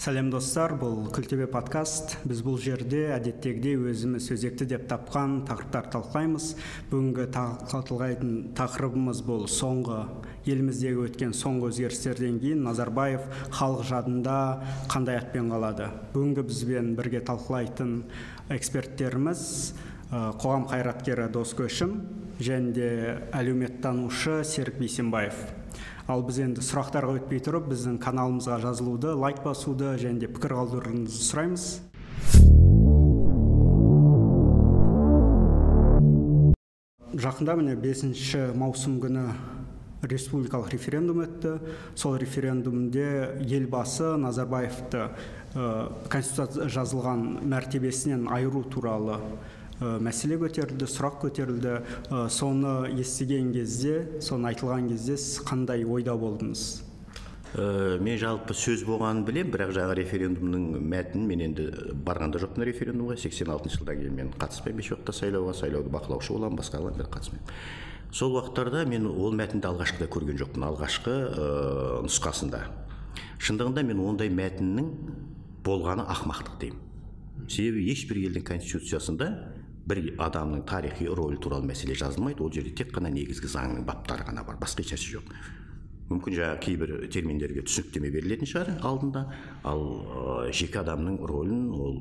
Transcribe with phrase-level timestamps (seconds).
[0.00, 0.72] сәлем достар.
[0.80, 2.14] Бұл күлтөбе подкаст.
[2.24, 6.46] Біз бұл жерде әдеттегідей өзіміз өзекті деп тапқан тақырыптар талқылаймыз.
[6.88, 9.98] Бүгінгі талқылайтын тақырыбымыз бұл соңғы
[10.48, 13.28] еліміздегі өткен соңғы өзгерістерден кейін назарбаев
[13.58, 14.38] халық жадында
[14.88, 15.92] қандай атпен қалады?
[16.16, 17.98] Бүгінгі бізбен бірге талқылайтын
[18.56, 19.46] эксперттеріміз
[20.10, 21.98] қоғам қайраткері дос көшім
[22.40, 22.92] және де
[23.36, 25.59] әлеуметтанушы серік бейсенбаев.
[26.10, 31.22] Ал біз енді сұрақтарға өтпей тұрып біздің каналымызға жазылуды лайк басуды және де пікір қалдыруыңызды
[31.28, 31.66] сұраймыз.
[37.20, 39.28] Жақында міне бесінші маусым күні
[40.10, 41.58] республикалық референдум өтті.
[41.94, 43.06] Сол референдумде
[43.44, 45.10] елбасы назарбаевты
[45.54, 51.74] ә, конституция жазылған мәртебесінен айыру туралы Э, мәселе көтерілді сұрақ көтерілді.
[52.10, 56.64] Э, соны естіген кезде соны айтылған кезде сіз қандай ойда болдыңыз?
[57.50, 61.64] Ә, мен жалпы сөз болғанын білемін бірақ жаңағы референдумның мәтінін мен енді
[62.06, 63.16] барған да жоқпын референдумға.
[63.18, 65.54] сексен алтыншы жылдан кейін мен қатыспаймын еш уақытта сайлауға.
[65.58, 67.42] Сайлауды бақылаушы боламын басқа мен қатыспаймын.
[68.12, 72.62] Сол уақыттарда мен ол мәтінді алғашқыда көрген жоқпын алғашқы ә, нұсқасында.
[73.40, 74.94] Шындығында мен ондай мәтіннің
[75.64, 76.78] болғаны ақымақтық деймін.
[77.48, 79.30] Себебі ешбір елдің конституциясында
[79.90, 84.46] бір адамның тарихи рөлі туралы мәселе жазылмайды ол жерде тек қана негізгі заңның баптары ғана
[84.46, 85.34] бар басқа ешнәрсе жоқ
[86.10, 89.22] мүмкін жаңағы кейбір терминдерге түсініктеме берілетін шығар алдында
[89.68, 92.00] ал ә, жеке адамның рөлін ол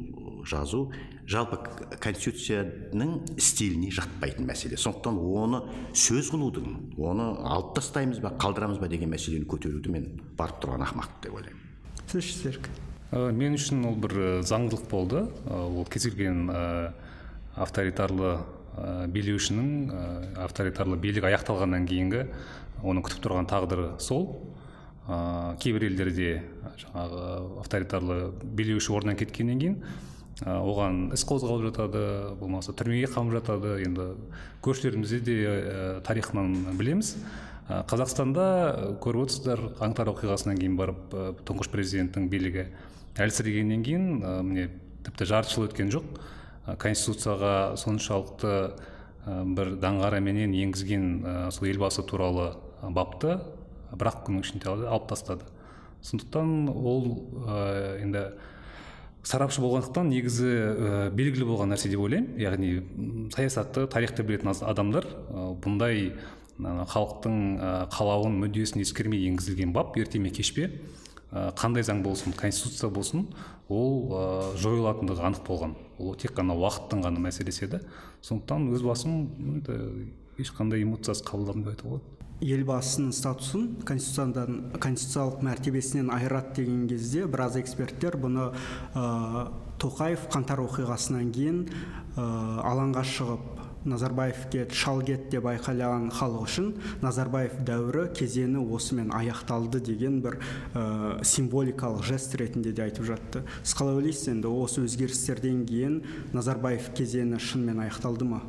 [0.50, 0.88] жазу
[1.30, 1.60] жалпы
[2.02, 5.62] конституцияның стиліне жатпайтын мәселе сондықтан оны
[5.94, 11.28] сөз қылудың оны алып тастаймыз ба қалдырамыз ба деген мәселені көтеруді мен барып тұрған ақымақтық
[11.28, 12.72] деп ойлаймын сіз серік
[13.12, 16.50] мен үшін ол бір заңдылық болды ол кез келген
[17.60, 18.36] авторитарлы
[18.78, 20.04] ә, билеушінің ә,
[20.46, 22.26] авторитарлы билік аяқталғаннан кейінгі
[22.84, 24.30] оның күтіп тұрған тағдыры сол.
[25.10, 26.44] Ә, кейбір елдерде
[26.84, 27.26] жаңағы
[27.64, 29.82] авторитарлы билеуші орнынан кеткеннен кейін
[30.46, 32.02] оған іс қозғалып жатады
[32.40, 33.76] болмаса түрмеге қамып жатады.
[33.84, 34.14] Енді
[34.64, 37.18] көршілерімізде де ә, тарихынан білеміз.
[37.70, 38.46] Қазақстанда
[39.04, 41.12] көріп отырсыздар қаңтар оқиғасынан кейін барып
[41.46, 42.64] тұңғыш президенттің билігі.
[43.20, 44.70] Әлсірегеннен кейін ә, міне
[45.06, 46.08] тіпті жарты жыл өткен жоқ.
[46.66, 48.54] Конституцияға соншалықты
[49.56, 51.08] бір даңғараменен енгізген
[51.54, 53.40] сол елбасы туралы бапты
[53.94, 55.48] бір ақ күннің ішінде алып тастады.
[56.06, 57.10] Сондықтан ол
[58.00, 58.30] енді
[59.24, 62.38] сарапшы болғандықтан негізі ә, белгілі болған нәрсе деп ойлаймын.
[62.40, 66.14] Яғни саясатты тарихты білетін адамдар ә, бұндай
[66.60, 70.72] халықтың ә, қалауын мүддесін ескермей енгізілген бап ерте ме кеш пе
[71.30, 73.28] қандай заң болсын конституция болсын
[73.70, 75.76] ол жойылатындығы анық болған.
[76.00, 77.84] Ол тек қана уақыттың ғана мәселесі еді.
[78.26, 79.20] Сондықтан өз басым
[80.40, 87.58] ешқандай эмоциясыз қабылдадым деп айтуға болады елбасының статусын конституциядан конституциялық мәртебесінен айырады деген кезде біраз
[87.60, 88.46] эксперттер бұны
[88.96, 89.50] ә,
[89.82, 92.24] тоқаев қаңтар оқиғасынан кейін ә,
[92.64, 93.59] алаңға шығып
[93.90, 96.70] назарбаевке шал кет деп айқайлаған халық үшін
[97.04, 100.38] назарбаев дәуірі кезеңі осымен аяқталды деген бір
[100.74, 103.44] ә, символикалық жест ретінде де айтып жатты.
[103.64, 106.02] Сіз қалай ойлайсыз енді осы өзгерістерден кейін
[106.34, 108.44] назарбаев кезеңі шынымен аяқталды ма?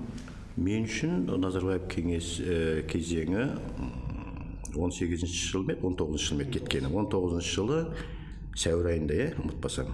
[0.60, 3.48] Мен үшін назарбаев кеңес ә, кезеңі
[4.76, 6.92] 18 жыл ма он тоғызыншы жыл ма кеткені.
[6.94, 7.80] Он тоғызыншы жылы
[8.58, 9.90] сәуір айында иә ұмытпасам.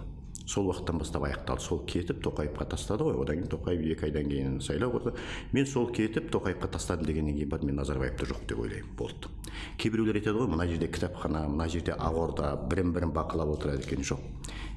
[0.46, 1.62] Сол уақыттан бастап аяқталды.
[1.62, 3.18] Сол кетіп тоқаевқа тастады ғой.
[3.18, 5.12] Одан кейін тоқаев екі айдан кейін сайлау болды.
[5.52, 8.94] Мен сол кетіп тоқаевқа тастадым дегеннен кейін барып мен назарбаевты жоқ деп ойлаймын.
[8.96, 9.28] Болды.
[9.76, 14.06] Кейбіреулер айтады ғой мына жерде кітапхана мына жерде ақорда бірін бірін бақылап отырады екен.
[14.06, 14.22] Жоқ.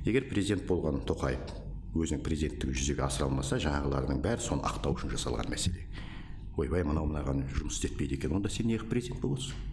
[0.05, 1.53] Егер президент болған тоқаев
[1.93, 5.85] өзінің президенттігін жүзеге асыра алмаса жаңағылардың бәрі соны ақтау үшін жасалған мәселе.
[6.57, 9.68] Ойбай мынау мынаған жұмыс істетпейді екен онда сен неғып президент боласың?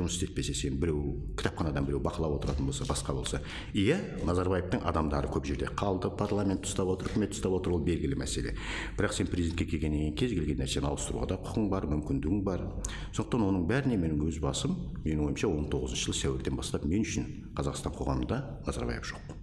[0.00, 3.40] Жұмыс істетпесе сен біреу кітапханадан біреу бақылап отыратын болса басқа болса
[3.76, 8.54] иә назарбаевтың адамдары көп жерде қалды парламент ұстап отыр үкімет ұстап отыр ол белгілі мәселе.
[8.96, 12.64] Бірақ сен президентке келгеннен кейін кез келген нәрсені ауыстыруға да құқың бар мүмкіндігің бар.
[13.12, 17.28] Сондықтан оның бәріне менің өз басым менің ойымша он тоғызыншы жыл сәуірден бастап мен үшін
[17.58, 19.36] қазақстан қоғамында назарбаев жоқ.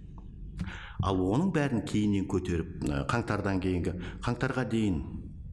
[1.06, 2.82] Ал оның бәрін кейіннен көтеріп
[3.12, 3.94] қаңтардан кейінгі
[4.26, 4.98] қаңтарға дейін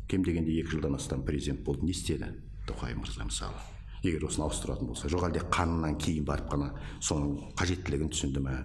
[0.09, 2.33] кем дегенде екі жылдан астам президент болды не істеді?
[2.65, 3.74] Тоқаев мырза мысалы
[4.05, 6.71] егер осыны ауыстыратын болса жоқ әлде қанынан кейін барып қана
[7.03, 8.59] соның қажеттілігін түсінді ма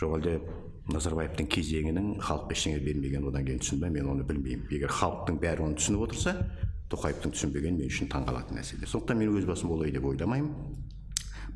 [0.00, 0.36] жоқ әлде
[0.92, 4.66] назарбаевтың кезеңінің халыққа ештеңе бермеген одан кейін түсінді ма мен оны білмеймін.
[4.74, 6.34] Егер халықтың бәрі оны түсініп отырса
[6.90, 10.50] тоқаевтың түсінбегені мен үшін таңқалатын мәселе сондықтан мен өз басым олай деп ойламаймын.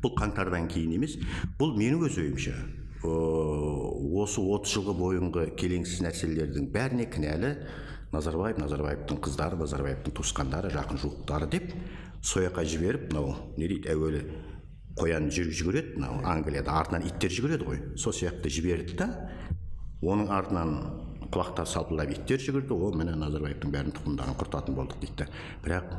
[0.01, 1.17] Бұл қаңтардан кейін емес.
[1.59, 2.55] Бұл менің өз ойымша
[3.07, 7.51] осы отыз жылғы бойынғы келеңсіз нәрселердің бәріне кінәлі
[8.11, 11.69] назарбаев назарбаевтың қыздары назарбаевтың туысқандары жақын жуықтары деп
[12.21, 14.21] сол жаққа жіберіп мынау не дейді әуелі
[14.97, 17.81] қоян жүгіреді мынау англияда артынан иттер жүгіреді ғой.
[17.97, 19.09] Сол сияқты жіберді да
[20.01, 20.71] оның артынан
[21.31, 22.73] құлақтары салпылдап иттер жүгірді.
[22.73, 25.27] О міне назарбаевтың бәрін тұқымдарын құртатын болдық дейді
[25.65, 25.93] бірақ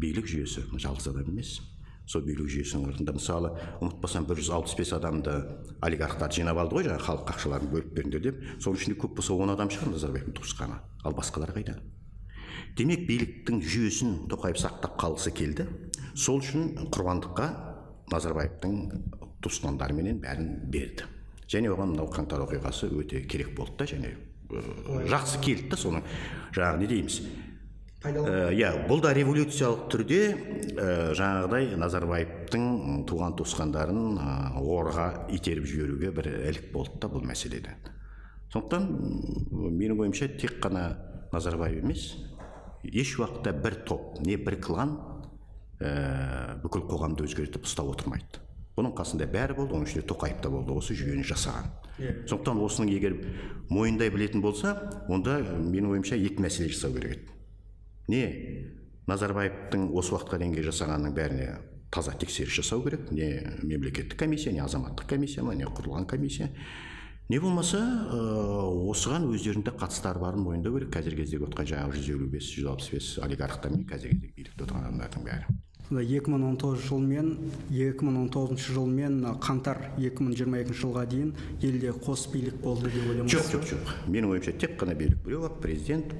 [0.00, 1.58] билік жүйесі жалғыз адам емес.
[2.08, 5.34] Сол билік жүйесінің артында мысалы ұмытпасам бір жүз алпыс бес адамды
[5.84, 8.40] олигархтар жинап алды ғой жаңағы халық ақшаларын бөліп беріңдер деп.
[8.64, 10.80] Соның ішінде көп болса он адам шығар назарбаевтың туысқаны.
[11.04, 11.76] Ал басқалар қайда?
[12.78, 15.68] Демек биліктің жүйесін тоқаев сақтап қалғысы келді.
[16.14, 17.48] Сол үшін құрбандыққа
[18.12, 18.78] назарбаевтың
[19.44, 21.08] туысқандарыменен бәрін берді.
[21.48, 24.14] Және оған мынау қаңтар оқиғасы өте керек болды да және
[25.08, 26.08] жақсы келді да соның.
[26.56, 27.20] Жаңағы не дейміз?
[27.98, 34.26] Иә бұл да революциялық түрде ә, жаңағыдай назарбаевтың туған туысқандарын ә,
[34.62, 37.74] орға итеріп жіберуге бір ілік болды да бұл мәселеде.
[38.54, 38.86] Сондықтан
[39.50, 40.92] менің ойымша тек қана
[41.32, 42.12] назарбаев емес
[42.84, 44.98] еш уақытта бір топ не бір клан
[45.80, 48.42] ә, бүкіл қоғамды өзгертіп ұстап отырмайды.
[48.78, 51.70] Бұның қасында бәрі болды оның ішінде тоқаев та болды осы жүйені жасаған.
[51.98, 52.14] Yeah.
[52.30, 53.14] сондықтан осының егер
[53.74, 54.76] мойындай білетін болса
[55.10, 57.32] онда менің ойымша екі мәселе жасау керек еді.
[58.06, 58.22] Не
[59.10, 61.48] назарбаевтың осы уақытқа дейінгі жасағанының бәріне
[61.90, 66.52] таза тексеріс жасау керек не мемлекеттік комиссия не азаматтық комиссия ма не құрылған комиссия.
[67.28, 67.78] Не болмаса
[68.08, 68.18] ә,
[68.88, 70.92] осыған өздерінің де қатыстары барын мойындау керек.
[70.94, 74.64] Қазіргі кездегі отқан жаңағы жүз елу бес жүз алпыс бес олигархтар мен қазіргі кездегі билікте
[74.64, 75.58] отырған адамдардың бәрі.
[75.88, 77.28] Сонда екі мың он тоғызыншы жыл мен
[77.68, 81.30] екі мың он тоғызыншы жыл мен қаңтар екі мың жиырма екінші жылға дейін
[81.64, 83.94] елде қос билік болды деп ойлаймын жоқ жоқ жоқ.
[84.08, 86.12] Менің ойымша тек қана билік біреу ақ президент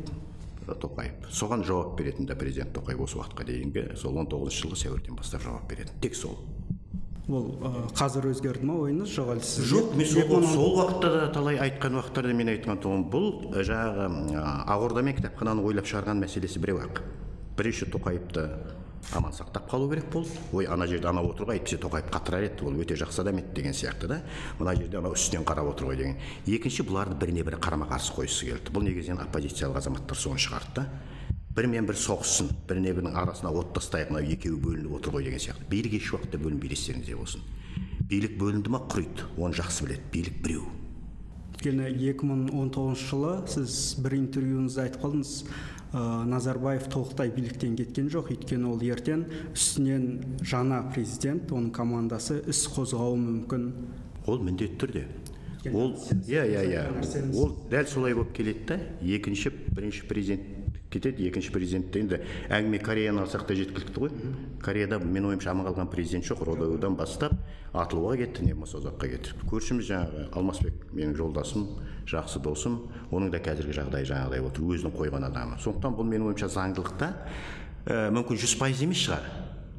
[0.69, 5.17] тоқаев соған жауап беретін да президент тоқаев осы уақытқа дейінгі сол он тоғызыншы жылғы сәуірден
[5.21, 6.01] бастап жауап беретін.
[6.01, 6.37] Тек сол.
[7.29, 7.49] Ол
[7.97, 9.13] қазір өзгерді ма ойыңыз?
[9.13, 13.05] Жоқ әлде сіз жоқ мен сол, сол уақытта да талай айтқан уақыттарда мен айтқан тұғым
[13.13, 17.03] бұл жаңағы ақорда мен кітапхананы ойлап шығарған мәселесі біреу ақ.
[17.59, 18.49] Бірінші тоқаевты
[19.13, 20.31] аман сақтап қалу керек болды.
[20.53, 22.65] Ой ана жерде анау отыр ғой әйтпесе тоқаев қатырар еді.
[22.65, 24.23] Ол өте жақсы адам еді деген сияқты да.
[24.59, 26.17] Мына жерде анау үстінен қарап отыр ғой деген.
[26.47, 28.73] Екінші бұларды біріне бірі қарама қарсы қойғысы келді.
[28.75, 30.87] Бұл негізінен оппозициялық азаматтар соны шығарды да.
[31.59, 35.65] Бірімен бірі соғыссын біріне бірінің арасына от тастайық мынау екеуі бөлініп отыр ғой деген сияқты.
[35.71, 37.43] Билік еш уақытта бөлінбейді естеріңізде болсын.
[38.11, 38.85] Билік бөлінді ма?
[38.87, 40.05] Құриды оны жақсы біледі.
[40.13, 40.69] Билік біреу.
[41.59, 43.73] Өйткені екі мың он тоғызыншы жылы сіз
[44.05, 45.33] бір интервьюіңізде айтып қалдыңыз.
[45.89, 48.31] Ә, назарбаев толықтай биліктен кеткен жоқ.
[48.37, 53.67] Өйткені ол ертең үстінен жаңа президент оның командасы іс қозғауы мүмкін.
[54.29, 55.05] Ол міндетті түрде.
[55.73, 55.97] Ол
[56.29, 57.35] иә иә иә.
[57.35, 60.58] ол дәл солай болып келеді да екінші бірінші президент
[60.91, 64.13] кетеді екінші президентте енді әңгіме кореяны алсақ та жеткілікті ғой.
[64.65, 67.35] Кореяда менің ойымша аман қалған президент жоқ родоудан бастап
[67.73, 69.35] атылуға кетті не болмаса ұзаққа кетті.
[69.51, 71.67] Көршіміз жаңағы алмасбек менің жолдасым
[72.09, 72.79] жақсы досым
[73.13, 75.61] оның да қазіргі жағдайы жаңағыдай отыр өзінің қойған адамы.
[75.61, 77.11] Сондықтан бұл менің ойымша заңдылықта
[77.85, 79.29] ә, мүмкін жүз пайыз емес шығар.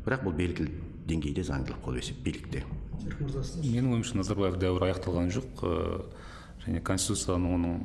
[0.06, 0.70] Бірақ бұл белгілі
[1.10, 2.64] деңгейде заңдылық болып есеп билікте.
[3.66, 5.66] Менің ойымша назарбаев дәуірі аяқталған жоқ.
[6.66, 7.76] Және конституцияның оның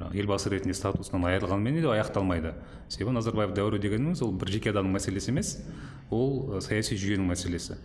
[0.00, 2.54] жаңағы елбасы ретінде статусынан айырылғанымен де аяқталмайды.
[2.88, 5.52] Себебі назарбаев дәуірі дегеніміз ол бір жеке адамның мәселесі емес
[6.10, 7.76] ол саяси жүйенің мәселесі.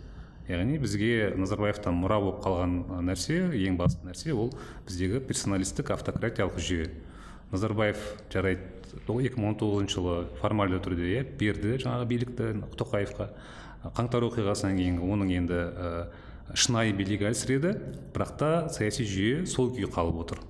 [0.48, 4.54] Яғни бізге назарбаевтан мұра болып қалған нәрсе ең басты нәрсе ол
[4.88, 6.88] біздегі персоналистік автократиялық жүйе.
[7.52, 8.00] Назарбаев
[8.32, 8.64] жарайды
[9.04, 12.48] екі мың он тоғызыншы жылы формальды түрде иә берді жаңағы билікті
[12.80, 13.28] тоқаевқа
[13.96, 15.60] қаңтар оқиғасынан кейінгі оның енді
[16.54, 17.74] шынайы билік әлсіреді
[18.14, 20.40] бірақ та саяси жүйе сол күйі қалып отыр.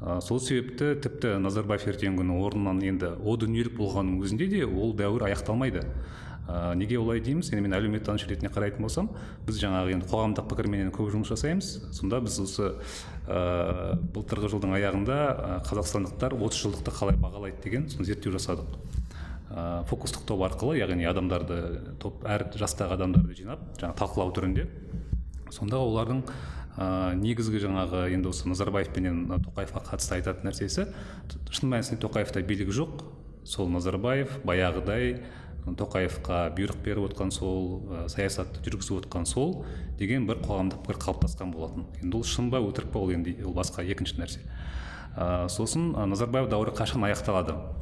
[0.00, 4.94] Ә, сол себепті тіпті назарбаев ертеңгі күні орнынан енді о дүниелік болғанның өзінде де ол
[4.96, 5.82] дәуір аяқталмайды.
[6.48, 7.50] Ә, неге олай дейміз?
[7.52, 9.10] Енді мен әлеуметтанушы ретінде қарайтын болсам
[9.44, 11.72] біз жаңағы енді қоғамдық пікірменен көп жұмыс жасаймыз.
[11.92, 12.70] Сонда біз осы
[13.26, 15.18] ә, былтырғы жылдың аяғында
[15.68, 18.78] қазақстандықтар отыз жылдықты қалай бағалайды деген соны зерттеу жасадық.
[19.50, 21.60] Ә, фокустық топ арқылы яғни адамдарды
[22.00, 24.68] топ әр жастағы адамдарды жинап жаңағы талқылау түрінде
[25.54, 26.22] сонда олардың
[26.78, 30.86] ә, негізгі жаңағы енді осы назарбаевпенен тоқаевқа қатысты айтатын нәрсесі
[31.50, 33.02] шын мәнісінде тоқаевта билік жоқ.
[33.48, 35.22] Сол назарбаев баяғыдай
[35.66, 39.64] тоқаевқа бұйрық беріп отқан сол ә, саясатты жүргізіп отқан сол
[39.98, 41.88] деген бір қоғамдық пікір қалыптасқан болатын.
[42.02, 44.44] Енді ол шын ба өтірік па ол енді ол басқа екінші нәрсе.
[45.16, 47.56] Ә, сосын назарбаев дәуірі қашан аяқталады?
[47.56, 47.77] ә,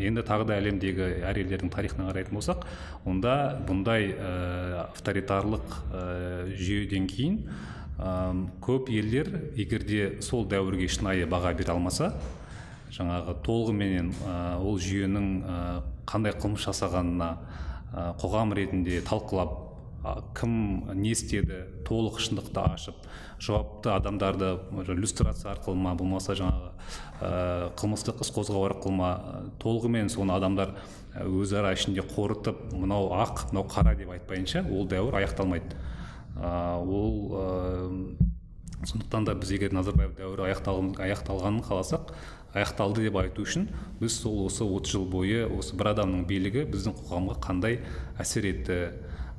[0.00, 1.38] енді тағы да әлемдегі әр
[1.70, 2.64] тарихына қарайтын болсақ
[3.06, 3.34] онда
[3.68, 4.32] бұндай ә,
[4.88, 6.04] авторитарлық ә,
[6.58, 7.38] жүйеден кейін
[8.64, 9.28] көп елдер
[9.60, 12.14] егер де сол дәуірге шынайы баға бере алмаса
[12.96, 14.08] жаңағы толығыменен
[14.64, 15.26] ол жүйенің
[16.08, 17.28] қандай қылмыс жасағанына
[18.22, 19.69] қоғам ретінде талқылап
[20.36, 20.52] кім
[20.96, 23.02] не істеді толық шындықты ашып
[23.40, 24.54] жауапты адамдарды
[24.88, 26.70] люстрация арқылы ма болмаса жаңағы
[27.20, 29.10] ә, қылмыстық іс қозғау арқылы ма
[29.60, 30.74] толығымен соны адамдар
[31.26, 35.76] өзара ішінде қорытып мынау ақ мынау қара деп айтпайынша ол дәуір аяқталмайды.
[36.40, 38.16] Ол
[38.86, 42.14] сондықтан да біз егер назарбаев дәуірі аяқталғанын қаласақ
[42.54, 43.68] аяқталды деп айту үшін
[44.00, 47.80] біз сол осы 30 жыл бойы осы бір адамның билігі біздің қоғамға қандай
[48.18, 48.78] әсер етті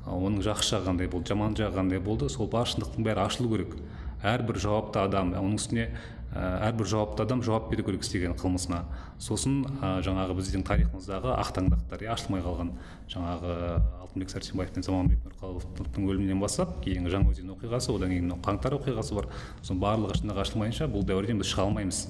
[0.06, 2.28] оның жақсы жағы қандай болды жаман жағы қандай болды.
[2.32, 3.76] Сол бар шындықтың бәрі ашылу керек.
[4.22, 5.88] Әрбір жауапты адам оның үстіне
[6.32, 8.84] әрбір жауапты адам жауап беру керек істеген қылмысына.
[9.20, 12.70] Сосын жаңағы біздің тарихымыздағы ақтаңдақтар ашылмай қалған.
[13.12, 13.56] Жаңағы
[14.00, 19.18] алтынбек сәрсенбаев пен заманбек нұрқаловтың өлімінен бастап кейінгі жаңаөзен оқиғасы одан кейін мынау қаңтар оқиғасы
[19.18, 19.28] бар.
[19.60, 22.06] Соның барлығы шындығы ашылмайынша бұл дәуірден біз шыға алмаймыз.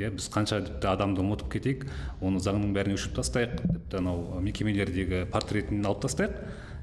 [0.00, 1.86] Иә біз қанша тіпті адамды ұмытып кетейік
[2.24, 3.56] оны заңның бәрін өшіріп тастайық.
[3.60, 6.38] Тіпті анау мекемелердегі портретін алып тастайық.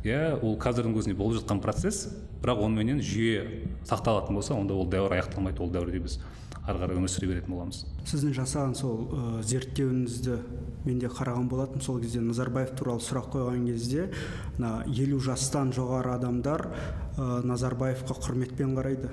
[0.05, 2.07] Иә ол қазірдің өзінде болып жатқан процесс
[2.41, 6.19] бірақ оныменен жүйе сақталатын болса онда ол дәуір аяқталмайды ол дәуірде біз
[6.67, 7.85] ары қарай өмір сүре беретін боламыз.
[8.09, 10.37] Сіздің жасаған сол ә, зерттеуіңізді
[10.83, 11.83] мен де қараған болатынмын.
[11.83, 14.09] Сол кезде назарбаев туралы сұрақ қойған кезде
[14.57, 19.11] мына елу жастан жоғары адамдар ә, назарбаевқа құрметпен қарайды.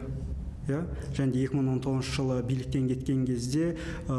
[0.69, 0.83] Иә?
[1.17, 3.75] Және де 2019 жылы биліктен кеткен кезде
[4.09, 4.19] ә,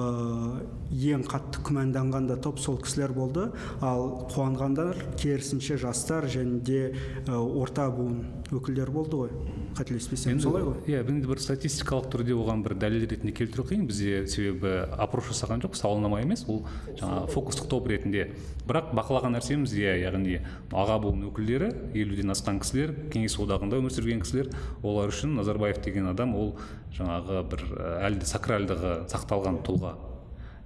[0.92, 3.50] ең қатты күмәнданған да топ сол кісілер болды.
[3.82, 6.82] Ал қуанғандар керісінше жастар және де
[7.26, 9.65] ә, орта буын өкілдері болды ғой.
[9.76, 10.78] Қателеспесем солай ғой.
[10.88, 15.64] иә енді бір статистикалық түрде оған бір дәлел ретінде келтіру қиын бізде себебі опрос жасаған
[15.66, 16.46] жоқ сауалнама емес.
[16.48, 16.64] Ол
[16.96, 18.30] жаңағы фокустық топ ретінде.
[18.68, 20.40] Бірақ бақылаған нәрсеміз иә яғни
[20.72, 24.52] аға буын өкілдері елуден асқан кісілер кеңес одағында өмір сүрген кісілер
[24.82, 26.56] олар үшін назарбаев деген адам ол
[26.96, 27.66] жаңағы бір
[28.08, 29.96] әлі де сакральдығы сақталған тұлға.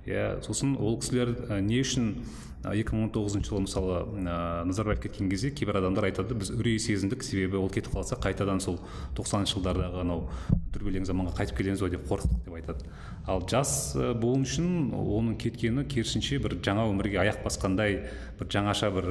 [0.06, 2.14] Иә сосын ол кісілер не үшін
[2.68, 6.80] екі мың он тоғызыншы жылы мысалы ә, назарбаев кеткен кезде кейбір адамдар айтады біз үрей
[6.82, 8.82] сезіндік себебі ол кетіп қалса қайтадан сол
[9.16, 10.26] тоқсаныншы жылдардағы анау
[10.74, 12.92] дүрбелең заманға қайтып келеміз ғой деп қорықтық деп айтады.
[13.32, 18.02] Ал жас буын үшін оның кеткені керісінше бір жаңа өмірге аяқ басқандай
[18.40, 19.08] бір жаңаша бір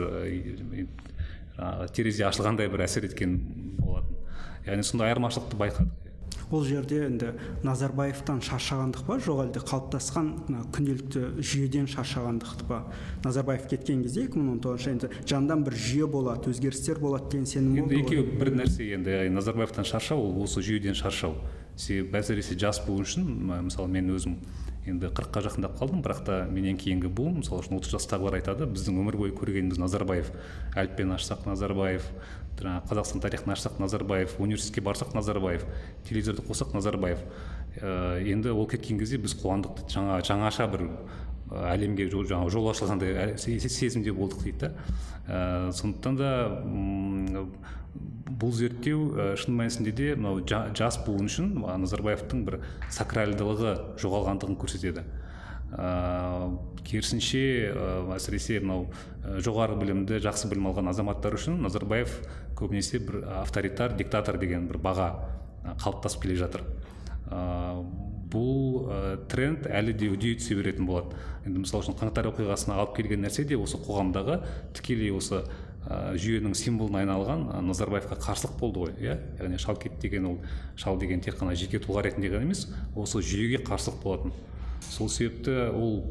[1.97, 3.39] терезе ашылғандай бір әсер еткен
[3.81, 4.21] болатын.
[4.69, 6.08] Яғни сондай айырмашылықты байқадық.
[6.51, 7.33] Ол жерде енді
[7.67, 9.19] назарбаевтан шаршағандық па?
[9.21, 12.81] Жоқ әлде қалыптасқан мына күнделікті жүйеден шаршағандық па?
[13.25, 17.47] Назарбаев кеткен кезде екі мың он тоғызыншы енді жанынан бір жүйе болады өзгерістер болады деген
[17.47, 21.37] сенім болды енді екеуі бір нәрсе енді назарбаевтан шаршау ол осы жүйеден шаршау.
[21.79, 23.29] Себебі әсіресе жас буын үшін
[23.69, 24.41] мысалы мен өзім
[24.89, 28.99] енді қырыққа жақындап қалдым бірақ та менен кейінгі буын мысалы үшін отыз жастағылар айтады біздің
[29.03, 30.31] өмір бойы көргеніміз назарбаев
[30.75, 32.09] әліппені ашсақ назарбаев
[32.65, 35.65] жаңағы қазақстан тарихын ашсақ назарбаев университетке барсақ назарбаев
[36.09, 37.23] телевизорды қоссақ назарбаев.
[37.79, 40.89] Ә, енді ол кеткен кезде біз қуандық жаңа жаңаша бір
[41.49, 44.73] әлемге жаңағы жол ашылғандай сезімде болдық дейді да.
[45.29, 46.33] Ә, сондықтан да
[48.39, 50.43] бұл зерттеу ә, шын мәнісінде де мынау
[50.77, 52.61] жас буын үшін назарбаевтың бір
[52.93, 55.07] сакральдылығы жоғалғандығын көрсетеді.
[55.73, 56.57] Ә,
[56.89, 58.89] керісінше ә, әсіресе мынау
[59.45, 62.15] жоғары білімді жақсы білім алған азаматтар үшін назарбаев
[62.59, 65.09] көбінесе бір авторитар диктатор деген бір баға
[65.83, 66.65] қалыптасып келе жатыр.
[67.29, 67.83] Ә,
[68.33, 68.99] бұл ә,
[69.29, 71.17] тренд әлі де үдей түсе беретін болады.
[71.47, 74.41] Енді мысалы үшін қаңтар оқиғасына алып келген нәрсе де осы қоғамдағы
[74.77, 75.43] тікелей осы
[75.89, 79.17] ә, жүйенің символына айналған назарбаевқа қарсылық болды ғой иә?
[79.41, 80.39] Яғни шалкет деген ол
[80.77, 84.37] шал деген тек қана жеке тұлға ретінде ғана емес осы жүйеге қарсылық болатын.
[84.91, 86.03] Сол себепті ол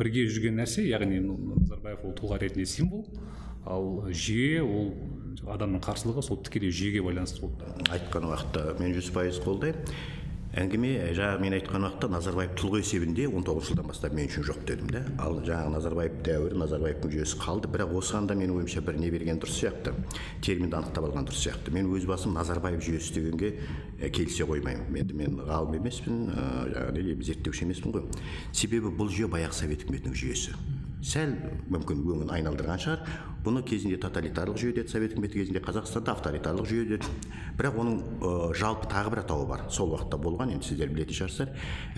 [0.00, 3.04] бірге жүрген нәрсе яғни назарбаев ол тұлға ретінде символ
[3.68, 4.92] ал жүйе ол
[5.50, 7.68] адамның қарсылығы сол тікелей жүйеге байланысты болды.
[7.92, 9.94] Айтқан уақытта мен жүз пайыз қолдаймын.
[10.50, 14.64] Әңгіме жаңағы мен айтқан уақытта назарбаев тұлға есебінде он тоғызыншы жылдан бастап мен үшін жоқ
[14.66, 17.70] дедім да ал жаңағы назарбаев дәуірі назарбаевтың жүйесі қалды.
[17.70, 19.94] Бірақ осыған да менің ойымша бір не берген дұрыс сияқты.
[20.42, 21.70] Терминді анықтап алған дұрыс сияқты.
[21.70, 23.54] Мен өз басым назарбаев жүйесі дегенге
[24.10, 24.90] келісе қоймаймын.
[25.04, 28.22] Енді мен ғалым емеспін жаңағы зерттеуші емеспін ғой.
[28.50, 30.58] Себебі бұл жүйе баяғы совет үкіметінің жүйесі.
[31.00, 31.32] Сәл
[31.72, 33.04] мүмкін өңін айналдырған шығар.
[33.44, 37.08] Бұны кезінде тоталитарлық жүйе деді совет үкіметі кезінде қазақстанда авторитарлық жүйе деді
[37.56, 39.64] бірақ оның ә, жалпы тағы бір атауы бар.
[39.72, 41.54] Сол уақытта болған енді сіздер білетін шығарсыздар.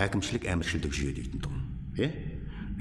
[0.07, 2.11] Әкімшілік әміршілдік жүйе дейтін тұғын иә?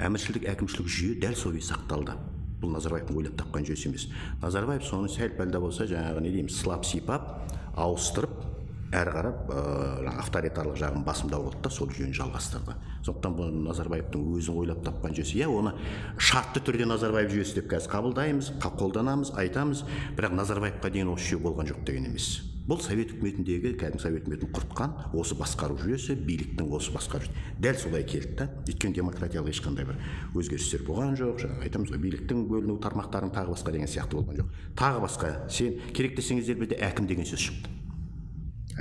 [0.06, 2.14] Әміршілдік әкімшілік жүйе дәл сол сақталды.
[2.62, 4.06] Бұл назарбаевтың ойлап тапқан жүйесі емес.
[4.44, 8.51] Назарбаев соны сәл пәл болса жаңағы не дейміз сылап сипап ауыстырып
[8.92, 12.76] әрі қарап ә, авторитарлық жағын басымдау болды да сол жүйені жалғастырды.
[13.06, 15.74] Сондықтан бұл назарбаевтың өзін ойлап тапқан жүйесі иә оны
[16.20, 19.86] шартты түрде назарбаев жүйесі деп қазір қабылдаймыз қолданамыз айтамыз.
[20.20, 22.42] Бірақ назарбаевқа дейін осы жүйе болған жоқ деген емес.
[22.62, 27.26] Бұл совет үкіметіндегі кәдімгі совет үкіметін құртқан осы басқару жүйесі биліктің осы басқару
[27.60, 29.98] дәл солай келді да өйткені демократиялық ешқандай бір
[30.38, 31.42] өзгерістер болған жоқ.
[31.42, 34.56] Жаңағы айтамыз ғой биліктің бөліну тармақтарын тағы басқа деген сияқты болған жоқ.
[34.78, 37.81] Тағы басқа сен керек десеңіздер бізде әкім деген сөз шықты.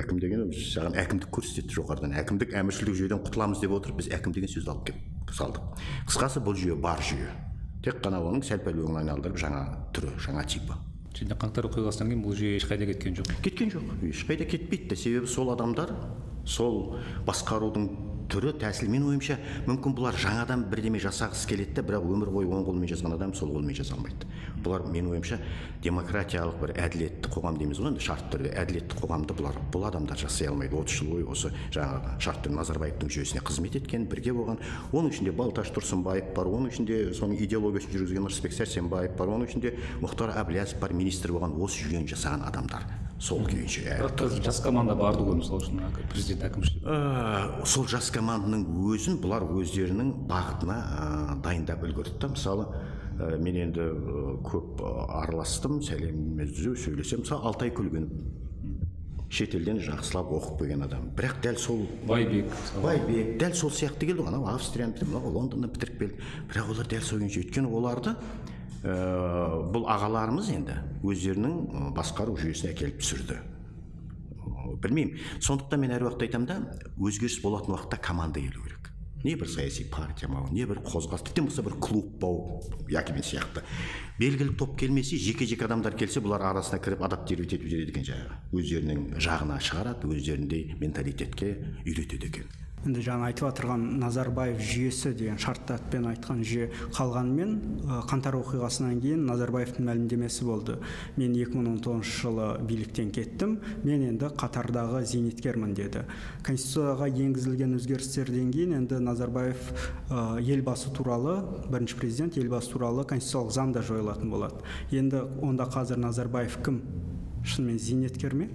[0.00, 2.16] Әкім деген саған әкімдік көрсетеді жоғарыдан.
[2.20, 5.82] Әкімдік әміршілдік жүйеден құтыламыз деп отырып біз әкім деген сөзді алып келіп салдық.
[6.10, 7.30] Қысқасы бұл жүйе бар жүйе.
[7.84, 9.62] Тек қана оның сәл пәл өңін айналдырып жаңа
[9.96, 10.76] түрі жаңа типі.
[11.16, 13.30] Және қаңтар оқиғасынан кейін бұл жүйе ешқайда кеткен жоқ?
[13.44, 13.88] Кеткен жоқ.
[14.10, 14.96] Ешқайда кетпейді де.
[14.96, 15.94] Себебі сол адамдар
[16.44, 17.88] сол басқарудың
[18.30, 22.64] түрі тәсілі менің ойымша мүмкін бұлар жаңадан бірдеме жасағысы келеді де бірақ өмір бойы оң
[22.68, 24.28] қолмен жазған адам сол қолмен жаза алмайды.
[24.62, 25.38] Бұлар менің ойымша
[25.82, 30.48] демократиялық бір әділетті қоғам дейміз ғой енді шартты түрде әділетті қоғамды бұлар бұл адамдар жасай
[30.48, 30.76] алмайды.
[30.76, 34.60] отыз жыл бойы осы жаңағы шартты назарбаевтың жүйесіне қызмет еткен бірге болған
[34.92, 39.76] оның ішінде балташ тұрсынбаев бар оның ішінде соның идеологиясын жүргізген рысбек сәрсенбаев бар оның ішінде
[40.04, 43.09] мұхтар әблязов бар министр болған осы жүйені жасаған адамдар.
[43.20, 46.84] Сол күйінше қазір жас команда барды ғой мысалы үшін президент әкімшілігі?
[46.88, 52.30] Ә, сол жас команданың өзін бұлар өздерінің бағытына ә, дайындап үлгерді да.
[52.32, 52.64] Мысалы
[53.20, 54.80] ә, мен енді ә, көп
[55.20, 57.26] араластым сәлемімізді сөйлесем.
[57.26, 58.14] Мысалы алтай күлгінов
[59.30, 61.10] шетелден жақсылап оқып келген адам.
[61.14, 62.48] Бірақ дәл сол байбек
[62.82, 66.24] байбек дәл сол сияқты келді ғой анау австрияны мынау лондоннан бітіріп келді.
[66.50, 67.44] Бірақ олар дәл сол күйінше.
[67.44, 68.16] Өйткені оларды
[68.82, 73.40] ә, бұл ағаларымыз енді өздерінің басқару жүйесіне әкеліп түсірді.
[74.80, 75.18] Білмеймін.
[75.42, 76.58] Сондықтан мен әр уақытта айтамын да
[76.96, 78.90] өзгеріс болатын уақытта команда келу керек.
[79.24, 83.20] Не бір саяси партия ма не бір қозғалыс тіптен болса бір клуб бау яки мен
[83.26, 83.60] сияқты.
[84.18, 88.38] Белгілі топ келмесе жеке жеке адамдар келсе бұлар арасына кіріп адаптировать етіп жібереді екен жаңағы.
[88.56, 91.52] Өздерінің жағына шығарады өздеріндей менталитетке
[91.84, 92.48] үйретеді екен.
[92.86, 97.50] Енді жаңа айтып отырған назарбаев жүйесі деген шартты атпен айтқан жүйе қалғанымен
[98.08, 100.78] қаңтар оқиғасынан кейін назарбаевтың мәлімдемесі болды.
[101.20, 106.06] Мен 2019 жылы биліктен кеттім мен енді қатардағы зейнеткермін деді.
[106.46, 109.60] Конституцияға енгізілген өзгерістерден кейін енді назарбаев
[110.40, 111.36] елбасы туралы
[111.68, 114.64] бірінші президент елбасы туралы конституциялық заң да жойылатын болады.
[114.90, 116.80] Енді онда қазір назарбаев кім?
[117.44, 118.48] Шынымен зейнеткер ме?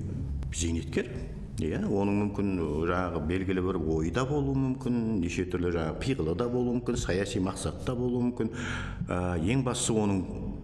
[0.54, 1.14] Зейнеткер?
[1.64, 2.50] Иә оның мүмкін
[2.90, 7.40] жаңағы белгілі бір ойы да болуы мүмкін неше түрлі жаңағы пиғылы да болуы мүмкін саяси
[7.40, 8.52] мақсатта болуы мүмкін.
[9.08, 10.20] Ә, ең бастысы оның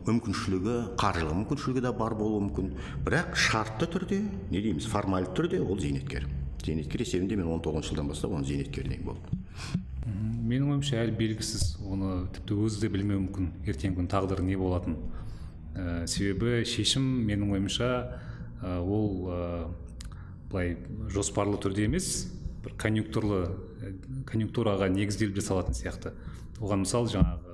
[0.10, 2.74] мүмкіншілігі қаржылық мүмкіншілігі де бар болуы мүмкін.
[3.06, 4.20] Бірақ шартты түрде
[4.52, 6.28] не дейміз формальды түрде ол зейнеткер.
[6.66, 9.40] Зейнеткер есебінде мен он тоғызыншы жылдан бастап оны зейнеткер деймін болды
[10.52, 13.52] менің ойымша әлі белгісіз оны тіпті өзі де білмеуі мүмкін.
[13.64, 14.98] Ертеңгі күні тағдыры не болатынын
[15.76, 17.92] ә, себебі шешім менің ойымша
[18.60, 19.30] ә, ол
[20.52, 20.76] былай
[21.12, 22.28] жоспарлы түрде емес
[22.64, 23.94] бір конъюнктурлы ә,
[24.30, 26.14] конъюнктураға негізделіп жасалатын сияқты.
[26.62, 27.52] Оған мысал жаңағы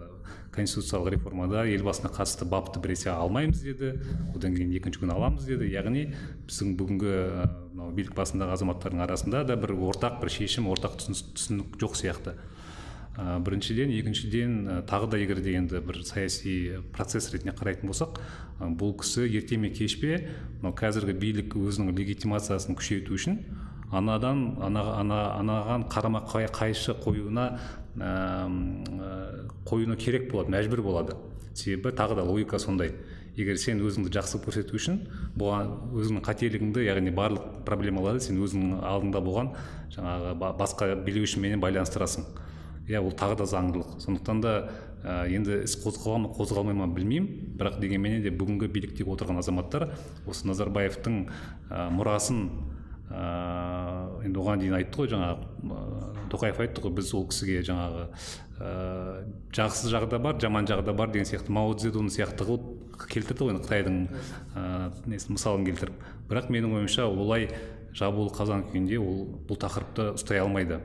[0.57, 3.93] конституциялық реформада елбасына қатысты бапты біресе алмаймыз деді
[4.35, 5.69] одан кейін екінші күні аламыз деді.
[5.69, 6.07] Яғни
[6.49, 11.77] біздің бүгінгі ә, мынау билік басындағы азаматтардың арасында да бір ортақ бір шешім ортақ түсінік
[11.79, 12.35] жоқ сияқты.
[13.17, 18.19] Ә, біріншіден екіншіден ә, тағы да егер де енді бір саяси процесс ретінде қарайтын болсақ
[18.61, 20.29] ә, бұл кісі ерте ме кеш пе
[20.61, 23.41] мынау қазіргі билік өзінің легитимациясын күшейту үшін
[23.91, 27.57] анадан ана, ана, анаған қарама қай- қайшы қоюына
[27.97, 31.15] ә, қоюына керек болады мәжбүр болады.
[31.57, 32.91] Себебі тағы да логика сондай.
[33.37, 34.99] Егер сен өзіңді жақсы көрсету үшін
[35.37, 39.51] бұған өзіңнің қателігіңді яғни барлық проблемаларды сен өзіңнің алдыңда болған
[39.93, 42.25] жаңағы ба- басқа билеушіменен байланыстырасың.
[42.87, 43.97] Иә ол тағы да заңдылық.
[44.03, 44.53] Сондықтан да
[45.03, 47.55] ә, енді іс қозғала ма қозғалмай ма білмеймін.
[47.59, 49.91] Бірақ дегенменен де бүгінгі биліктегі отырған азаматтар
[50.27, 51.21] осы назарбаевтың
[51.69, 52.43] ә, мұрасын
[53.11, 58.07] ә, енді оған дейін айтты ғой жаңағы тоқаев айтты ғой біз ол кісіге жаңағы
[58.59, 58.71] ә,
[59.55, 63.45] жақсы жағы да бар жаман жағы да бар деген сияқты мао цзедун сияқты қылып келтірді
[63.45, 63.97] ғой енді қытайдың
[64.55, 66.03] ә, несін мысалын келтіріп.
[66.27, 67.47] Бірақ менің ойымша олай
[67.95, 70.81] жабулы қазан күйінде ол бұл тақырыпты ұстай алмайды.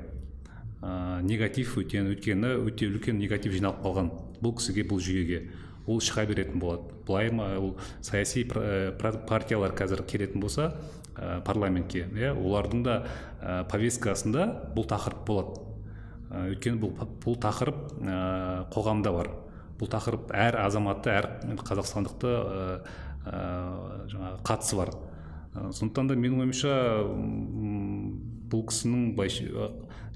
[0.82, 4.10] Ә, негатив өйткені өйткені өте үлкен негатив жиналып қалған
[4.42, 5.44] бұл кісіге бұл жүйеге.
[5.86, 6.90] Ол шыға беретін болады.
[7.06, 8.92] Былай ма ол саяси пра-
[9.26, 10.72] партиялар қазір келетін болса
[11.16, 12.98] ә, парламентке иә олардың да
[13.40, 15.60] ә, повесткасында бұл тақырып болады.
[16.32, 19.30] Өйткені бұл, бұл тақырып ә, қоғамда бар.
[19.78, 21.30] Бұл тақырып әр азаматты әр
[21.62, 22.76] қазақстандықты ә,
[23.26, 23.40] ә,
[24.12, 24.94] жаңағы қатысы бар.
[25.52, 26.74] Сондықтан да менің ойымша
[28.52, 29.70] бұл кісінің былайша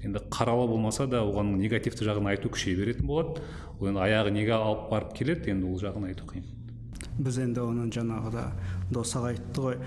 [0.05, 3.41] енді қаралы болмаса да оған негативті жағын айту күшейе беретін болады.
[3.79, 6.45] Ол енді аяғы неге алып барып келеді енді ол жағын айту қиын.
[7.17, 8.43] Біз енді оның жаңағыда
[8.93, 9.77] дос аға айтты ғой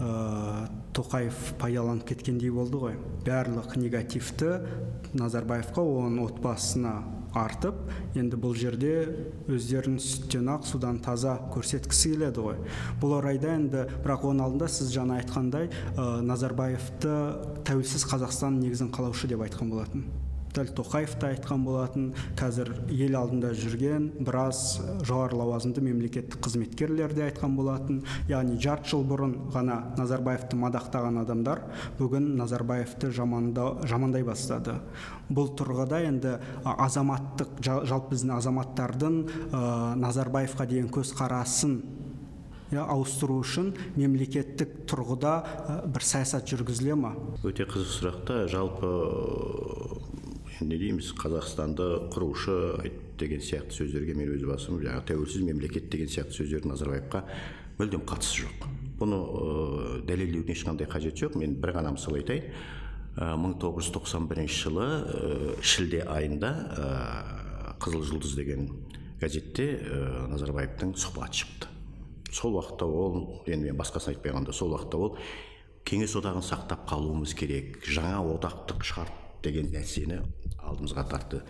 [0.00, 2.96] ә, тоқаев пайдаланып кеткендей болды ғой.
[3.26, 4.54] Барлық негативті
[5.12, 6.94] назарбаевқа оның отбасына
[7.40, 7.80] артып
[8.18, 8.92] енді бұл жерде
[9.48, 12.62] өздерін сүттен ақ судан таза көрсеткісі келеді ғой.
[13.00, 17.14] Бұл орайда енді бірақ оның алдында сіз жаңа айтқандай ә, назарбаевты
[17.68, 20.08] тәуелсіз қазақстан негізін қалаушы деп айтқан болатын.
[20.56, 22.06] Дәл тоқаев та айтқан болатын.
[22.38, 28.02] Қазір ел алдында жүрген біраз жоғары лауазымды мемлекеттік қызметкерлер де айтқан болатын.
[28.30, 31.62] Яғни жарты жыл бұрын ғана назарбаевты мадақтаған адамдар
[31.98, 34.78] бүгін назарбаевты жаманда, жамандай бастады.
[35.28, 39.16] Бұл тұрғыда енді азаматтық жа- жалпы біздің азаматтардың
[39.52, 41.78] ә, назарбаевқа деген көзқарасын
[42.72, 47.14] иә ауыстыру үшін мемлекеттік тұрғыда ә, бір саясат жүргізіле ма?
[47.44, 48.42] Өте қызық сұрақ та.
[48.48, 48.88] Жалпы
[50.60, 52.54] не дейміз қазақстанды құрушы
[53.18, 57.22] деген сияқты сөздерге мен өз басым жаңағы тәуелсіз мемлекет деген сияқты сөздер назарбаевқа
[57.78, 58.66] мүлдем қатысы жоқ.
[58.98, 61.38] Бұны ә, дәлелдеудің ешқандай қажеті жоқ.
[61.38, 62.50] Мен бір ғана мысал айтайын.
[63.18, 66.88] Тоқсан бірінші жылы ә, шілде айында ә,
[67.82, 68.66] қызыл жұлдыз деген
[69.20, 71.70] газетте ә, назарбаевтың сұхбаты шықты.
[72.34, 75.16] Сол уақытта ол енді мен басқасын айтпай сол уақытта ол
[75.86, 80.20] кеңес одағын сақтап қалуымыз керек жаңа одақтық шарт деген нәрсені
[80.58, 81.42] алдымызға тартты.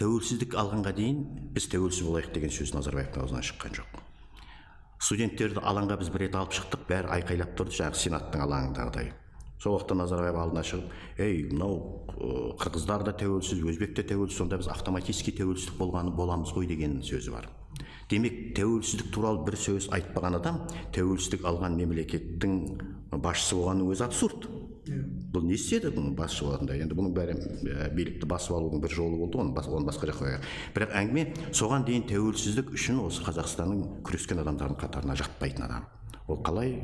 [0.00, 1.20] Тәуелсіздік алғанға дейін
[1.54, 4.00] біз тәуелсіз болайық деген сөз назарбаевтың аузынан шыққан жоқ.
[5.04, 9.12] Студенттерді алаңға біз бір рет алып шықтық бәрі айқайлап тұрды жаңағы сенаттың алаңындағыдай
[9.64, 11.76] сол уақытта назарбаев алдына шығып ей мынау
[12.60, 17.32] қырғыздар да тәуелсіз өзбек те тәуелсіз сонда біз автоматически тәуелсіздік болғаны боламыз ғой деген сөзі
[17.32, 17.48] бар.
[18.10, 20.60] Демек тәуелсіздік туралы бір сөз айтпаған адам
[20.92, 22.58] тәуелсіздік алған мемлекеттің
[23.24, 24.48] басшысы болғанның өзі абсурд.
[25.34, 25.90] Бұл не істеді?
[25.94, 29.66] Бұның басшы болғанда енді бұның бәрі ә, билікті басып алудың бір жолы болды оны, бас,
[29.68, 30.48] оны басқа жаққа қояйық.
[30.76, 35.88] Бірақ әңгіме соған дейін тәуелсіздік үшін осы қазақстанның күрескен адамдардың қатарына жатпайтын адам.
[36.28, 36.78] Ол қалай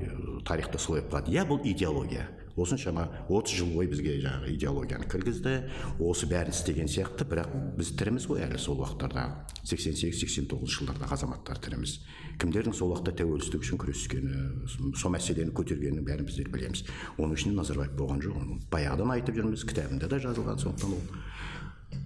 [0.45, 2.27] тарихта солай қалады иә бұл идеология.
[2.57, 5.55] Осыншама отыз жыл бойы бізге жаңағы идеологияны кіргізді.
[6.01, 9.47] Осы бәрін істеген сияқты бірақ біз тіріміз ғой әлі сол уақыттарда.
[9.65, 12.01] сексен сегіз сексен тоғызыншы жылдардағы азаматтар тіріміз.
[12.41, 16.85] Кімдердің сол уақытта тәуелсіздік үшін күрескені сол мәселені көтергенін бәрін біздер білеміз.
[17.19, 21.05] Оның ішінде назарбаев болған жоқ оны баяғыдан айтып жүрміз кітабында да жазылған сондықтан ол.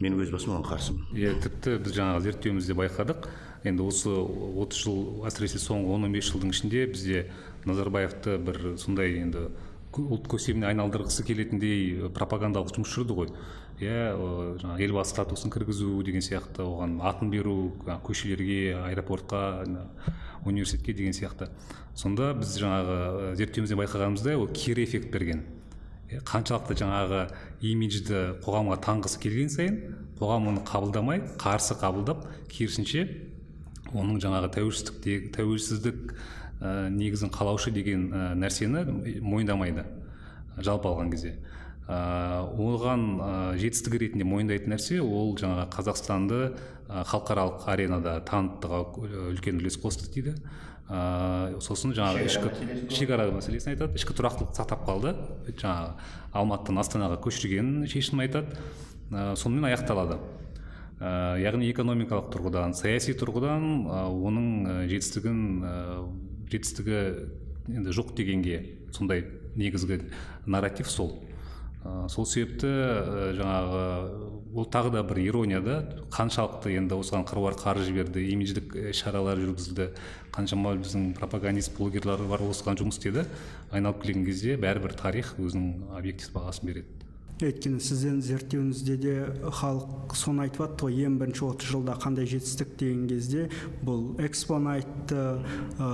[0.01, 1.11] Мен өз басым оған қарсымын.
[1.15, 3.29] Иә тіпті біз жаңағы зерттеуімізде байқадық.
[3.69, 7.21] Енді осы отыз жыл әсіресе соңғы он он бес жылдың ішінде бізде
[7.69, 9.47] назарбаевты бір сондай енді
[10.03, 13.31] ұлт көсеміне айналдырғысы келетіндей пропагандалық жұмыс жүрді ғой.
[13.83, 14.15] Иә
[14.63, 17.73] жаңағы елбасы статусын кіргізу деген сияқты оған атын беру
[18.07, 19.67] көшелерге аэропортқа
[20.45, 21.51] университетке деген сияқты.
[21.95, 25.45] Сонда біз жаңағы зерттеуімізден байқағанымыздай ол кері эффект берген.
[26.11, 27.21] Қаншалықты жаңағы
[27.65, 29.79] имиджді қоғамға таңғысы келген сайын
[30.21, 33.09] қоғам оны қабылдамай қарсы қабылдап керісінше
[33.95, 36.15] оның жаңағы тәуелсіздік тәуелсіздік
[36.61, 39.87] ә, негізін қалаушы деген ә, нәрсені мойындамайды
[40.59, 41.37] жалпы алған кезде.
[41.85, 46.39] Ә, оған ә, жетістігі ретінде мойындайтын нәрсе ол жаңағы қазақстанды
[46.89, 48.81] халықаралық аренада таныттыға
[49.33, 50.37] үлкен үлес қосты дейді.
[50.85, 52.51] Ә, сосын жаңағы ішкі
[52.93, 55.15] шекара мәселесін айтады ішкі тұрақтылықты сақтап қалды.
[55.49, 55.95] Жаңағы
[56.37, 58.59] алматыдан астанаға көшіргенін шешімін айтады.
[59.11, 60.21] Ә, сонымен аяқталады.
[61.01, 65.41] Ә, яғни экономикалық тұрғыдан саяси тұрғыдан ә, оның жетістігін
[66.51, 66.99] жетістігі
[67.69, 69.25] енді жоқ дегенге сондай
[69.57, 70.01] негізгі
[70.47, 71.13] нарратив сол.
[71.85, 73.83] Ә, сол себепті ә, жаңағы
[74.55, 75.77] ол тағы да бір ирония да
[76.15, 79.91] қаншалықты енді осыған қыруар қаржы жіберді имидждік шаралар жүргізілді
[80.33, 83.27] қаншама біздің пропагандист блогерлар бар осыған жұмыс істеді.
[83.71, 87.04] Айналып келген кезде бәрібір тарих өзінің объективті бағасын береді.
[87.43, 89.15] Өйткені сіздің зерттеуіңізде де
[89.59, 93.49] халық соны айтып жатты ғой ең бірінші отыз жылда қандай жетістік деген кезде
[93.83, 95.89] бұл экспоны айтты ә,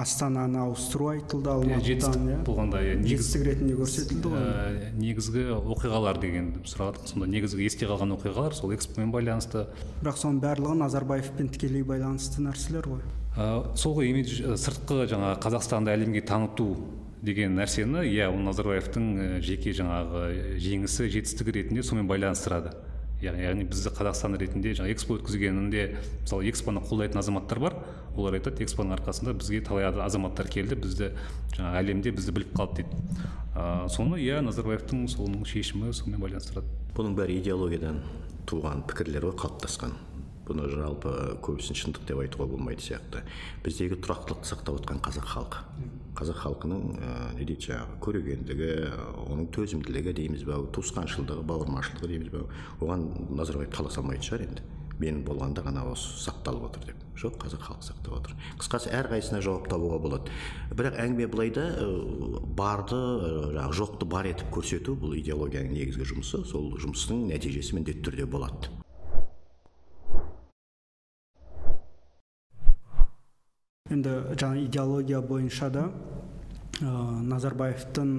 [0.00, 2.38] астананы ауыстыру айтылды алматыдан иә.
[2.48, 4.40] болғанда иә жетістік ретінде көрсетілді ғой.
[4.40, 9.66] Ә, негізгі оқиғалар деген сұрадық сонда негізгі есте қалған оқиғалар сол экспомен байланысты.
[10.00, 13.04] Бірақ соның барлығы назарбаевпен тікелей байланысты нәрселер ғой.
[13.36, 16.72] Ә, сол ғой имидж сыртқы жаңағы қазақстанды әлемге таныту
[17.22, 22.72] деген нәрсені иә ол назарбаевтың жеке жаңағы жеңісі жетістігі ретінде сонымен байланыстырады.
[23.20, 25.82] Яғни бізді қазақстан ретінде жаңағы экспо өткізгенінде
[26.22, 27.76] мысалы экспоны қолдайтын азаматтар бар.
[28.16, 31.10] Олар айтады экспоның арқасында бізге талай азаматтар келді бізді
[31.58, 33.26] жаңағы әлемде бізді біліп қалды дейді.
[33.52, 36.72] Ә, соны иә назарбаевтың соның шешімі сонымен байланыстырады.
[36.96, 38.00] Бұның бәрі идеологиядан
[38.48, 39.92] туған пікірлер ғой қалыптасқан.
[40.50, 41.12] Бұны жалпы
[41.46, 43.22] көбісін шындық деп айтуға болмайтын сияқты.
[43.64, 45.62] Біздегі тұрақтылықты сақтап отқан қазақ халқы.
[46.18, 48.72] Қазақ халқының ә, не дейді жаңағы көрегендігі
[49.30, 52.44] оның төзімділігі дейміз ба туысқаншылдығы бауырмашылдығы дейміз ба
[52.82, 53.06] оған
[53.38, 54.66] назарбаев таласа алмайтын шығар енді.
[55.00, 56.98] Мен болғанда ғана осы сақталып отыр деп.
[57.16, 58.34] Жоқ қазақ халқы сақтап отыр.
[58.60, 60.34] Қысқасы әрқайсысына жауап табуға болады.
[60.76, 61.64] Бірақ әңгіме былай да
[62.56, 63.00] барды
[63.56, 66.44] жаңағы жоқты бар етіп көрсету бұл идеологияның негізгі жұмысы.
[66.48, 68.79] Сол жұмыстың нәтижесі міндетті түрде болады.
[73.90, 75.88] Енді жаңа идеология бойынша да
[76.80, 76.90] ә,
[77.26, 78.12] назарбаевтың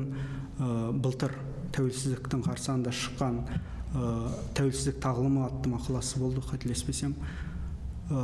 [0.60, 1.36] ә, былтыр
[1.76, 4.10] тәуелсіздіктің қарсаңында шыққан ә,
[4.58, 7.16] тәуелсіздік тағылымы атты мақаласы болды қателеспесем.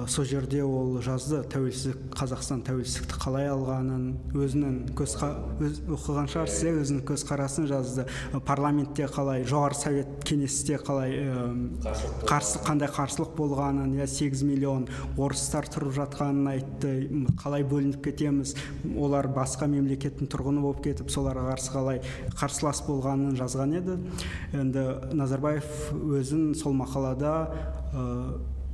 [0.07, 5.13] Сол жерде ол жазды тәуелсіздік қазақстан тәуелсіздікті қалай алғанын өзінің көз
[5.63, 8.03] өз, оқыған шығарсыз иә өзінің көзқарасын жазды.
[8.33, 11.45] Э, парламентте қалай жоғары совет кеңесте қалай ә,
[12.27, 16.93] қарсы қандай қарсылық болғанын иә сегіз миллион орыстар тұрып жатқанын айтты.
[17.39, 18.57] Қалай бөлініп кетеміз?
[18.97, 22.03] Олар басқа мемлекеттің тұрғыны болып кетіп соларға қарсы қалай
[22.35, 23.97] қарсылас болғанын жазған еді.
[24.57, 27.37] Енді назарбаев өзін сол мақалада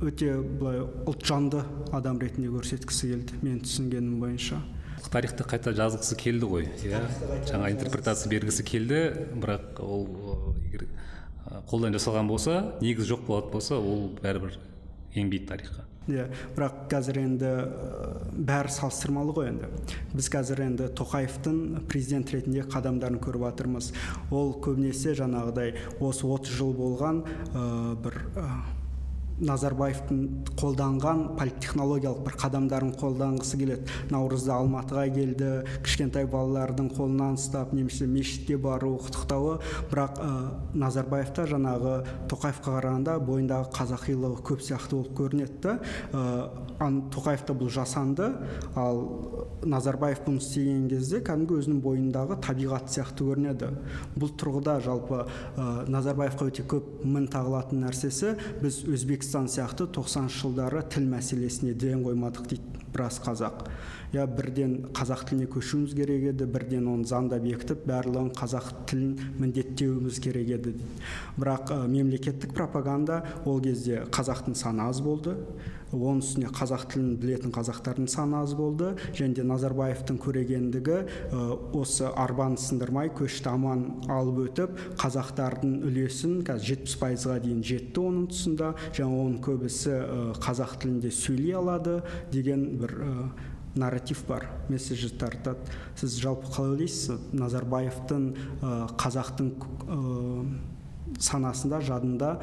[0.02, 1.62] өте былай ұлтжанды
[1.94, 4.60] адам ретінде көрсеткісі келді мен түсінгенім бойынша.
[5.12, 7.02] Тарихты қайта жазғысы келді ғой иә?
[7.46, 9.00] Жаңа интерпретация бергісі келді
[9.38, 10.06] бірақ ол
[10.64, 10.86] егер
[11.70, 14.56] қолдан жасалған болса негіз жоқ болатын болса ол бәрібір
[15.14, 16.26] енбейді тарихқа иә
[16.56, 17.50] бірақ қазір енді
[18.44, 19.70] бәрі салыстырмалы ғой енді.
[20.12, 23.92] Біз қазір енді тоқаевтың президент ретінде қадамдарын көріп жатырмыз.
[24.30, 27.22] Ол көбінесе жаңағыдай осы 30 жыл болған
[27.54, 28.48] ә, бір ә,
[29.40, 30.18] назарбаевтың
[30.60, 33.88] қолданған политтехнологиялық бір қадамдарын қолданғысы келеді.
[34.12, 35.50] Наурызда алматыға келді
[35.84, 39.56] кішкентай балалардың қолынан ұстап немесе мешітке бару құттықтауы.
[39.90, 40.30] Бірақ ә,
[40.78, 41.96] назарбаевта жаңағы
[42.30, 45.58] тоқаевқа қарағанда бойындағы қазақилығы көп сияқты болып көрінеді.
[45.64, 45.78] Да
[47.14, 48.30] тоқаевта бұл жасанды.
[48.78, 49.02] Ал
[49.64, 53.70] назарбаев бұны істеген кезде кәдімгі өзінің бойындағы табиғат сияқты көрінеді.
[54.18, 58.34] Бұл тұрғыда жалпы ә, назарбаевқа өте көп мін тағылатын нәрсесі.
[58.62, 58.82] Біз
[59.24, 63.64] өзбекстан сияқты 90 жылдары тіл мәселесіне ден қоймадық дейді біраз қазақ.
[64.14, 70.20] Иә бірден қазақ тіліне көшуіміз керек еді бірден оны заңда бекітіп барлығын қазақ тілін міндеттеуіміз
[70.22, 70.74] керек еді.
[71.38, 75.36] Бірақ ә, мемлекеттік пропаганда ол кезде қазақтың саны аз болды
[75.94, 81.44] оның үстіне қазақ тілін білетін қазақтардың саны аз болды және де назарбаевтың көрегендігі ә,
[81.78, 88.28] осы арбаны сындырмай көшті аман алып өтіп қазақтардың үлесін қазір жетпіс пайызға дейін жетті оның
[88.32, 92.00] тұсында және оның көбісі ә, қазақ тілінде сөйлей алады
[92.32, 92.98] деген бір
[93.74, 97.20] нарратив бар месседж тартады сіз жалпы қалай ойлайсыз?
[97.34, 98.28] Назарбаевтың
[98.60, 99.98] ә, қазақтың ә,
[101.18, 102.36] санасында жадында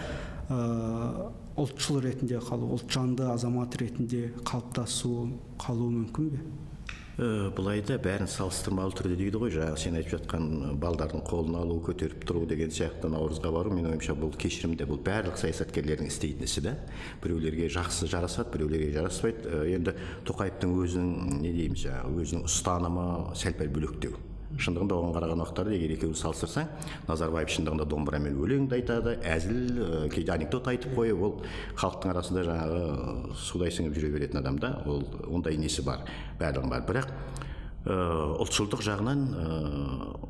[0.50, 6.41] ә, ұлтшыл ретінде қалу ұлтжанды азамат ретінде қалыптасуы қалуы мүмкін бе?
[6.41, 6.70] Э,
[7.17, 9.52] былай да бәрін салыстырмалы түрде дейді ғой.
[9.54, 14.15] Жаңағы сен айтып жатқан балдардың қолын алу көтеріп тұру деген сияқты наурызға бару менің ойымша
[14.17, 16.76] бұл кешірімді бұл барлық саясаткерлердің істейтін ісі да.
[17.24, 19.43] Біреулерге жақсы жарасады біреулерге жараспайды.
[19.43, 19.95] Э, енді
[20.26, 24.31] тоқаевтың өзінің не дейміз жаңағы өзінің ұстанымы сәл пәл бөлектеу.
[24.60, 26.68] Шындығында оған қараған уақыттарда егер екеуін салыстырсаң
[27.08, 31.38] назарбаев шындығында домбырамен өлең де айтады әзіл кейде анекдот айтып қойып ол
[31.80, 36.04] халықтың арасында жаңағы судай сіңіп жүре беретін адам да ол ондай несі бар
[36.42, 36.84] барлығының бар.
[36.92, 37.08] Бірақ
[37.82, 39.22] ұлтшылдық жағынан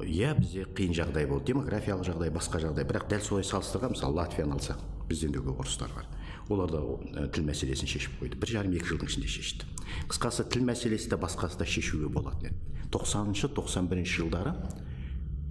[0.08, 2.88] иә бізде қиын жағдай болды демографиялық жағдай басқа жағдай.
[2.88, 4.80] Бірақ дәл солай салыстырған мысалы латвияны алсақ
[5.10, 6.08] бізден де көп орыстар бар.
[6.52, 8.38] Олар да тіл мәселесін шешіп қойды.
[8.40, 9.66] бір жарым екі жылдың ішінде шешті.
[10.08, 12.56] Қысқасы тіл мәселесі де басқасы да шешуге болатын еді.
[12.92, 14.54] Тоқсаныншы тоқсан бірінші жылдары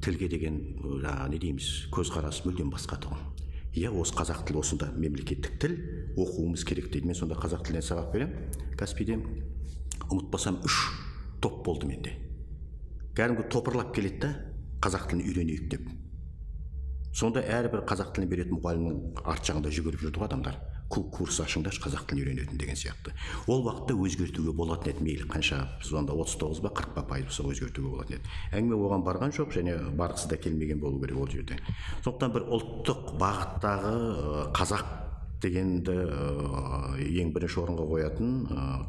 [0.04, 3.20] тілге деген жаңағы не дейміз көзқарас мүлдем басқа тұғын.
[3.76, 5.76] Иә осы қазақ тілі осында мемлекеттік тіл
[6.16, 7.06] оқуымыз керек дейді.
[7.06, 8.50] Мен сонда қазақ тілінен сабақ беремін.
[8.76, 9.20] Каспийде
[10.10, 10.78] ұмытпасам үш
[11.40, 12.16] топ болды менде.
[13.14, 14.32] Кәдімгі топырлап келеді да
[14.82, 15.86] қазақ тілін үйренейік деп.
[17.14, 20.58] Сонда әрбір қазақ тілін беретін мұғалімнің арт жағында жүгіріп жүрді ғой адамдар.
[20.90, 23.12] Курс ашыңдаршы қазақ тілін үйренетін деген сияқты.
[23.46, 25.04] Ол уақытта өзгертуге болатын еді.
[25.06, 28.32] Мейлі қанша сонда отыз тоғыз ба қырық па пайыз болса өзгертуге болатын еді.
[28.58, 31.60] Әңгіме оған барған жоқ және барғысы да келмеген болу керек ол жерде.
[32.02, 33.94] Сондықтан бір ұлттық бағыттағы
[34.58, 34.90] қазақ
[35.40, 35.94] дегенді
[37.22, 38.34] ең бірінші орынға қоятын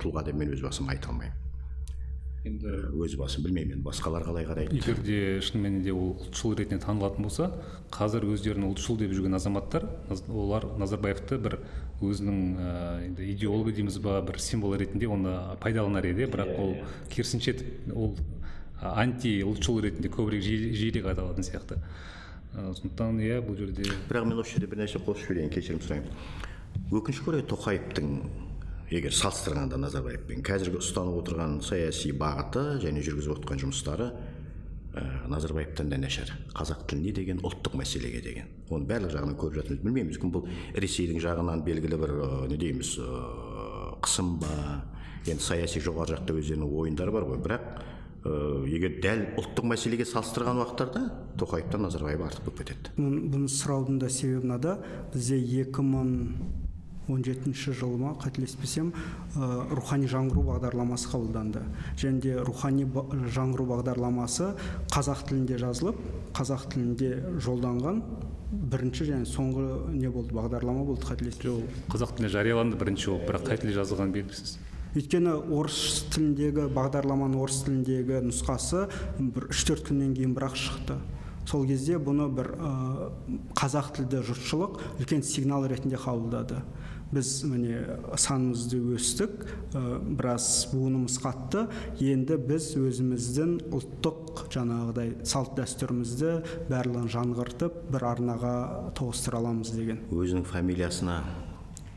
[0.02, 1.38] тұлға деп мен өз басым айта алмаймын.
[2.42, 4.74] Енді өз басым білмеймін енді басқалар қалай қарайды?
[4.74, 7.52] егер де шынымен де ол ұлтшыл ретінде танылатын болса
[7.94, 9.86] қазір өздерін ұлтшыл деп жүрген азаматтар
[10.28, 11.60] олар назарбаевты бір
[12.02, 12.72] өзінің ә,
[13.08, 16.76] енді идеологы дейміз ба бір символ ретінде оны пайдаланар еді бірақ ол
[17.10, 18.16] керісінше тіп- ол
[18.82, 21.78] анти ұлтшыл ретінде көбірек жиі- жиірек аталатын сияқты.
[22.52, 26.10] Сондықтан иә бұл жерде бірақ мен осы жерде бір нәрсе қосып жіберейін кешірім сұраймын.
[26.92, 28.10] Өкінішке орай тоқаевтың
[28.92, 34.10] егер салыстырғанда назарбаевпен қазіргі ұстанып отырған саяси бағыты және жүргізіп отырған жұмыстары
[34.94, 36.32] ә, назарбаевтан да нашар.
[36.56, 38.50] Қазақ тіліне деген ұлттық мәселеге деген.
[38.70, 40.48] Оны барлық жағынан көріп жатырмыз білмеймін мүмкін бұл
[40.84, 43.22] ресейдің жағынан белгілі бір ә, не дейміз ә,
[44.04, 44.58] қысым ба?
[45.28, 47.40] Енді саяси жоғары жақта өздерінің ойындары бар ғой.
[47.46, 47.68] Бірақ
[48.26, 48.36] ә,
[48.68, 51.06] егер дәл ұлттық мәселеге салыстырған уақыттарда
[51.40, 52.96] тоқаевтан назарбаев артық болып кетеді.
[52.98, 54.78] Бұны сұраудың да себебі мынада.
[55.14, 55.40] Бізде
[57.12, 58.94] он жетінші жылы ма қателеспесем
[59.36, 61.64] рухани жаңғыру бағдарламасы қабылданды.
[62.00, 64.54] Және де рухани жаңғыру бағдарламасы
[64.92, 66.02] қазақ тілінде жазылып
[66.34, 68.04] қазақ тілінде жолданған
[68.52, 71.68] бірінші және соңғы не болды бағдарлама болды қателеспесем.
[71.92, 74.60] Қазақ тілінде жарияланды бірінші болып бірақ қай тілде жазылғаны белгісіз
[74.92, 78.90] өйткені орыс тіліндегі бағдарламаның орыс тіліндегі нұсқасы
[79.22, 80.98] бір үш төрт күннен кейін бірақ шықты.
[81.48, 82.52] Сол кезде бұны бір
[83.56, 86.60] қазақ тілді жұртшылық үлкен сигнал ретінде қабылдады.
[87.12, 87.82] Біз міне
[88.16, 89.46] санымызды өстік
[89.76, 91.66] ә, біраз буынымыз қатты.
[92.00, 96.34] Енді біз өзіміздің ұлттық жаңағыдай салт дәстүрімізді
[96.72, 98.56] барлығын жаңғыртып бір арнаға
[98.98, 100.04] тоғыстыра аламыз деген.
[100.12, 101.22] Өзінің фамилиясына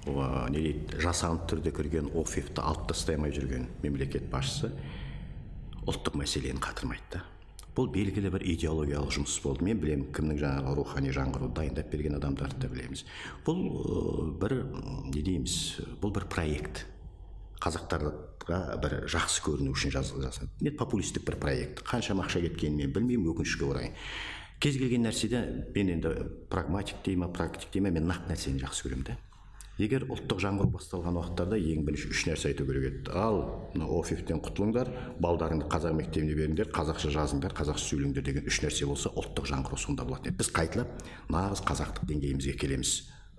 [0.05, 4.74] не дейді жасанды түрде кірген офифті алып тастай жүрген мемлекет басшысы
[5.88, 7.24] ұлттық мәселені қатырмайды да.
[7.74, 9.64] Бұл белгілі бір идеологиялық жұмыс болды.
[9.66, 13.04] Мен білемін кімнің жаңағы рухани жаңғыруды дайындап берген адамдарды да білеміз.
[13.46, 14.56] Бұл бір
[15.10, 15.56] не дейміз
[16.02, 16.84] бұл бір проект.
[17.64, 21.82] Қазақтарға бір жақсы көріну үшін жасалды не популистік бір проект.
[21.88, 23.92] Қаншама ақша кеткенін мен білмеймін өкінішке орай.
[24.62, 25.42] Кез келген нәрседе
[25.74, 26.14] мен енді
[26.50, 29.18] прагматик дей ма практик дей ма мен нақты нәрсені жақсы көремін да
[29.78, 33.14] егер ұлттық жаңғыру басталған уақыттарда ең бірінші үш нәрсе айту керек еді.
[33.14, 33.40] Ал
[33.74, 34.90] мына офифтен құтылыңдар
[35.22, 40.06] балдарыңды қазақ мектебіне беріңдер қазақша жазыңдар қазақша сөйлеңдер деген үш нәрсе болса ұлттық жаңғыру сонда
[40.06, 40.38] болатын еді.
[40.38, 40.94] Біз қайталап
[41.34, 42.92] нағыз қазақтық деңгейімізге келеміз.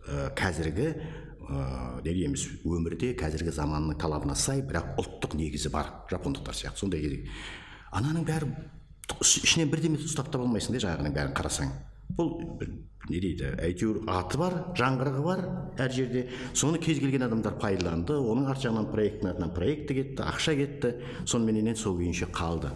[0.06, 6.58] Ә, қазіргі ә, не дейміз өмірде қазіргі заманның талабына сай бірақ ұлттық негізі бар жапондықтар
[6.58, 7.32] сияқты сондай керек
[7.96, 8.52] ананың бәрі
[9.24, 11.72] ішінен бірдеме ұстап таба алмайсың да жаңағының бәрін қарасаң.
[12.18, 12.36] Бұл
[13.10, 15.44] не дейді әйтеуір аты бар жаңғырығы бар
[15.82, 16.26] әр жерде.
[16.54, 20.94] Соны кез келген адамдар пайдаланды оның арт жағынан проекттің артынан проекті кетті ақша кетті.
[21.26, 22.74] Соныменен сол күйінше қалды.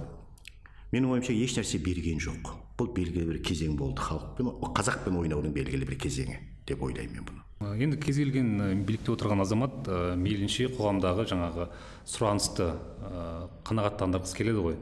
[0.94, 2.54] Менің ойымша ешнәрсе берген жоқ.
[2.80, 6.40] Бұл белгілі бір кезең болды халықпен қазақпен ойнаудың белгілі бір кезеңі
[6.70, 7.44] деп ойлаймын мен бұны.
[7.84, 11.68] Енді кез келген билікте отырған азамат ә, мейлінше қоғамдағы жаңағы
[12.08, 13.24] сұранысты ә,
[13.68, 14.78] қанағаттандырғысы келеді ғой.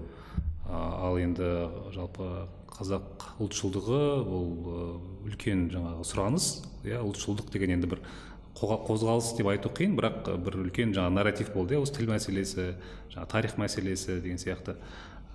[0.68, 1.50] Ал енді
[1.96, 4.50] жалпы қазақ ұлтшылдығы ол
[5.28, 6.48] үлкен жаңағы сұраныс
[6.86, 8.04] иә ұлтшылдық деген енді бір
[8.58, 12.72] қозғалыс деп айту қиын бірақ бір үлкен жаңа нарратив болды иә осы тіл мәселесі
[13.14, 14.78] жаңа тарих мәселесі деген сияқты.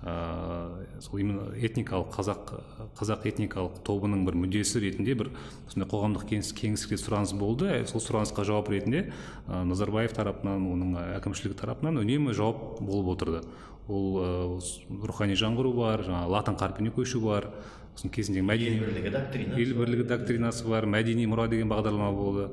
[0.03, 2.49] Ыыы сол именно этникалық қазақ
[2.99, 5.29] қазақ этникалық тобының бір мүддесі ретінде бір
[5.71, 7.71] сондай қоғамдық кеңістікте сұраныс болды.
[7.87, 9.05] Сол сұранысқа жауап ретінде
[9.47, 13.45] ә, назарбаев тарапынан оның әкімшілігі тарапынан үнемі жауап болып отырды.
[13.87, 14.27] Ол ә,
[15.03, 17.49] рухани жаңғыру бар жаңағы латын қарпіне көшу бар.
[17.93, 22.47] Сосын кезінде мәдени ел бірлігі доктринасы ел бірлігі доктринасы бар мәдени мұра деген бағдарлама болды.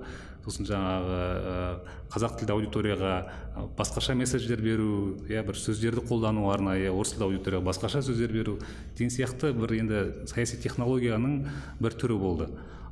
[0.44, 1.54] Сосын жаңағы ә,
[2.12, 3.14] қазақ тілді аудиторияға
[3.78, 8.58] басқаша месседждер беру иә бір сөздерді қолдану арнайы орыс тілді аудиторияға басқаша сөздер беру
[8.98, 11.40] деген сияқты бір енді саяси технологияның
[11.80, 12.50] бір түрі болды.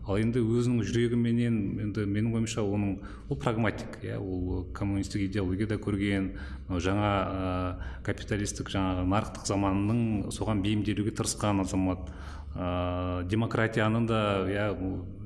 [0.09, 2.95] Ал енді өзінің жүрегіменен енді менің ойымша оның
[3.29, 6.31] ол прагматик иә ол коммунистік идеологияда көрген
[6.69, 7.53] жаңа ә,
[8.07, 10.01] капиталистік жаңағы нарықтық заманның
[10.33, 12.09] соған бейімделуге тырысқан азамат.
[12.57, 14.71] Ә, демократияны да иә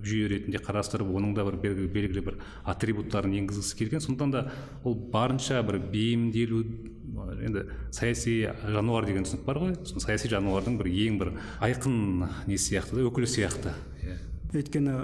[0.03, 4.03] жүйе ретінде қарастырып оның да бір белгілі бір атрибуттарын енгізгісі келген.
[4.03, 4.43] Сондықтан да
[4.83, 6.65] ол барынша бір бейімделу
[7.39, 9.79] енді саяси жануар деген түсінік бар ғой.
[9.95, 14.19] Саяси жануардың бір ең бір айқын не сияқты да өкілі сияқты иә.
[14.53, 14.97] Өйткені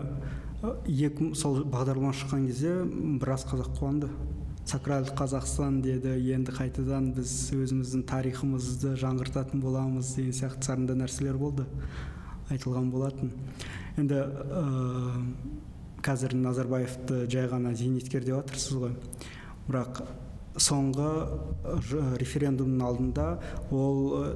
[0.88, 2.72] екі сол бағдарлама шыққан кезде
[3.20, 4.11] біраз қазақ қуанды.
[4.68, 11.64] Сакральды қазақстан деді енді қайтадан біз өзіміздің тарихымызды жаңғыртатын боламыз деген сияқты сарында нәрселер болды
[12.52, 13.32] айтылған болатын.
[13.96, 14.64] Енді ә,
[16.04, 18.94] қазір назарбаевты жай ғана зейнеткер деп жатырсыз ғой.
[19.70, 20.02] Бірақ
[20.58, 21.08] соңғы
[22.20, 23.28] референдумның алдында
[23.70, 24.34] ол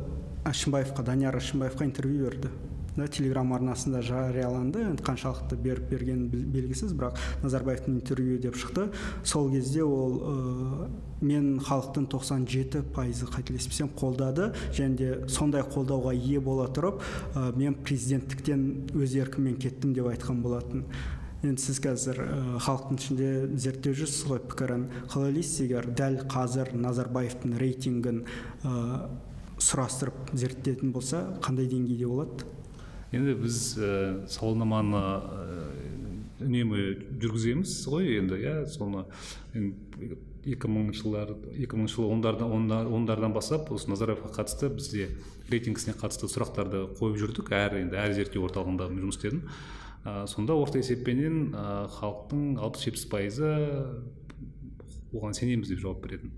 [0.48, 2.51] әшімбаевқа данияр әшімбаевқа интервью берді.
[2.97, 4.83] Да телеграм арнасында жарияланды.
[4.91, 8.91] Енді қаншалықты беріп бергені белгісіз бірақ назарбаевтың интервью деп шықты.
[9.25, 10.91] Сол кезде ол ә,
[11.23, 17.01] мен халықтың 97 пайызы қателеспесем қолдады және де сондай қолдауға ие бола тұрып
[17.57, 20.87] мен президенттіктен өз еркіммен кеттім деп айтқан болатын.
[21.43, 22.21] Енді сіз қазір
[22.63, 24.85] халықтың ішінде зерттеп жүрсіз ғой пікірін.
[25.11, 28.23] Қалай ойлайсыз егер дәл қазір назарбаевтың рейтингін
[28.63, 29.09] ә,
[29.59, 32.47] сұрастырып зерттетін болса қандай деңгейде болады?
[33.12, 33.92] Енді біз ә,
[34.33, 35.57] сауалнаманы ә,
[36.42, 36.85] үнемі
[37.22, 38.55] жүргіземіз ғой енді иә?
[38.72, 39.05] Соны
[40.42, 42.51] екі мыңыншы жылдар екі мыңыншы жылы ондардан
[42.90, 45.11] ондардан бастап осы назарбаевқа қатысты бізде
[45.53, 49.44] рейтингісіне қатысты сұрақтарды қойып жүрдік әр енді әр зерттеу орталығында жұмыс істедім.
[50.03, 53.53] Ә, сонда орта есеппенен халықтың алпыс жетпіс пайызы
[55.12, 56.33] оған сенеміз деп жауап беретін.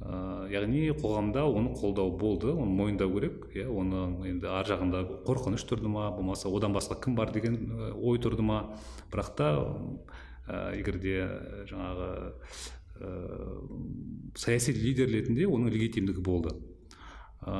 [0.00, 5.64] Ә, яғни қоғамда оны қолдау болды оны мойындау керек иә оны енді ар жағында қорқыныш
[5.68, 7.58] тұрды ма болмаса одан басқа кім бар деген
[7.96, 8.76] ой тұрды ма?
[9.12, 9.50] Бірақ та
[10.76, 11.16] егер де
[11.70, 12.10] жаңағы
[13.00, 13.12] ә,
[14.36, 16.54] саяси лидер ретінде оның легитимдігі болды.
[17.42, 17.56] Ә,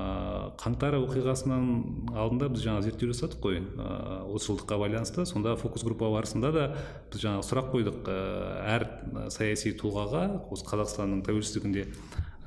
[0.61, 1.67] қаңтар оқиғасынан
[2.17, 3.61] алдында біз жаңа зерттеу жасадық қой.
[4.31, 5.27] Отыз жылдыққа байланысты.
[5.27, 6.67] Сонда фокус группа барысында да
[7.13, 8.01] біз жаңа сұрақ қойдық.
[8.09, 8.19] Ә,
[8.77, 8.89] әр
[9.35, 11.87] саяси тұлғаға осы қазақстанның тәуелсіздігінде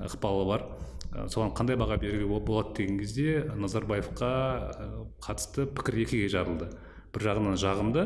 [0.10, 0.68] ықпалы бар.
[1.10, 4.30] Соған қандай баға беруге болады деген кезде назарбаевқа
[5.26, 6.70] қатысты пікір екіге жарылды.
[7.14, 8.04] Бір жағынан жағымды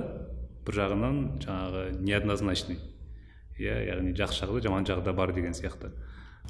[0.64, 2.80] бір жағынан жаңағы неоднозначный.
[3.60, 5.92] Иә яғни жақсы жағы да жаман жағы да бар деген сияқты.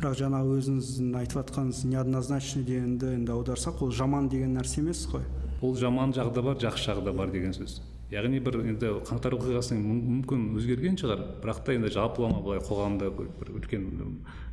[0.02, 5.24] Бірақ жаңағы өзіңіздің айтып жатқаныңыз неоднозначный дегенді енді аударсақ ол жаман деген нәрсе емес қой.
[5.62, 7.80] Ол жаман жағы да бар жақсы жағы да бар деген сөз.
[8.14, 13.54] Яғни бір енді қаңтар оқиғасынан мүмкін өзгерген шығар бірақ та енді жалпылама былай қоғамда бір
[13.58, 13.88] үлкен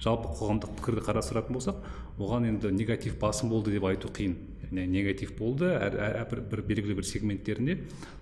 [0.01, 1.83] жалпы қоғамдық пікірді қарастыратын болсақ
[2.17, 4.37] оған енді негатив басым болды деп айту қиын.
[4.71, 7.81] Негатив болды әр, әр, бір, бір белгілі бір сегменттерінде.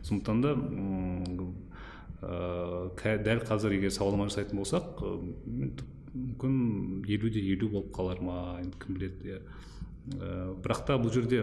[0.08, 0.56] Сондықтан да
[2.24, 5.04] ә, дәл қазір егер сауалнама жасайтын болсақ
[6.14, 9.40] мүмкін елу де елу болып қалар ма енді кім біледі иә.
[10.62, 11.42] Бірақ та бұл жерде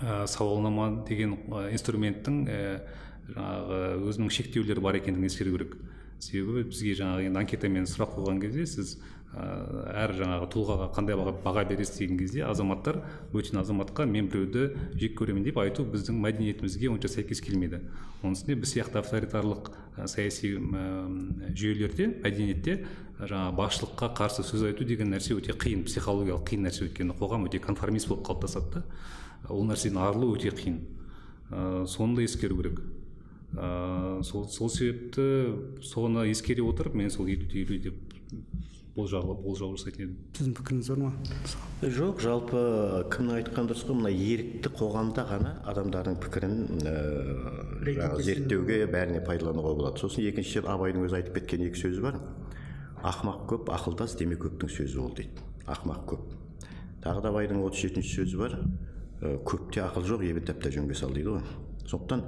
[0.00, 1.38] ә, сауалнама деген
[1.72, 2.60] инструменттің ә,
[3.32, 3.80] жаңағы
[4.10, 5.76] өзінің шектеулері бар екендігін ескеру керек.
[6.22, 8.96] Себебі бізге жаңағы енді анкетамен сұрақ қойған кезде сіз
[9.32, 12.98] әр жаңағы тұлғаға қандай баға, баға бересіз деген кезде азаматтар
[13.32, 14.66] бөтен азаматқа мен біреуді
[15.00, 17.80] жек көремін деп айту біздің мәдениетімізге онша сәйкес келмейді.
[18.20, 19.72] Оның үстіне біз сияқты авторитарлық
[20.04, 20.52] саяси
[21.56, 22.76] жүйелерде мәдениетте
[23.22, 27.62] жаңағы басшылыққа қарсы сөз айту деген нәрсе өте қиын психологиялық қиын нәрсе өйткені қоғам өте
[27.62, 28.84] конформист болып қалыптасады да.
[29.48, 30.80] Ол нәрседен арылу өте қиын.
[31.50, 32.82] Ә, соны да ескеру керек.
[33.54, 37.94] Ә, сол, сол себепті соны ескере отырып мен сол елу елу деп
[38.96, 41.10] болжау болжау жасайтын едім сіздің пікіріңіз бар ма?
[41.96, 42.60] Жоқ жалпы
[43.12, 50.02] кімнің айтқаны дұрыс қой мына ерікті қоғамда ғана адамдардың пікірін ә, зерттеуге бәріне пайдалануға болады.
[50.02, 52.20] Сосын екіншіден абайдың өзі айтып кеткен екі сөзі бар.
[53.02, 55.40] Ақымақ көп ақылдас деме көптің сөзі ол дейді.
[55.66, 56.28] Ақымақ көп.
[57.02, 58.58] Тағы да абайдың отыз жетінші сөзі бар.
[59.22, 61.48] Ә, көпте ақыл жоқ ебін тәпті жөнге сал дейді ғой.
[61.88, 62.22] Сондықтан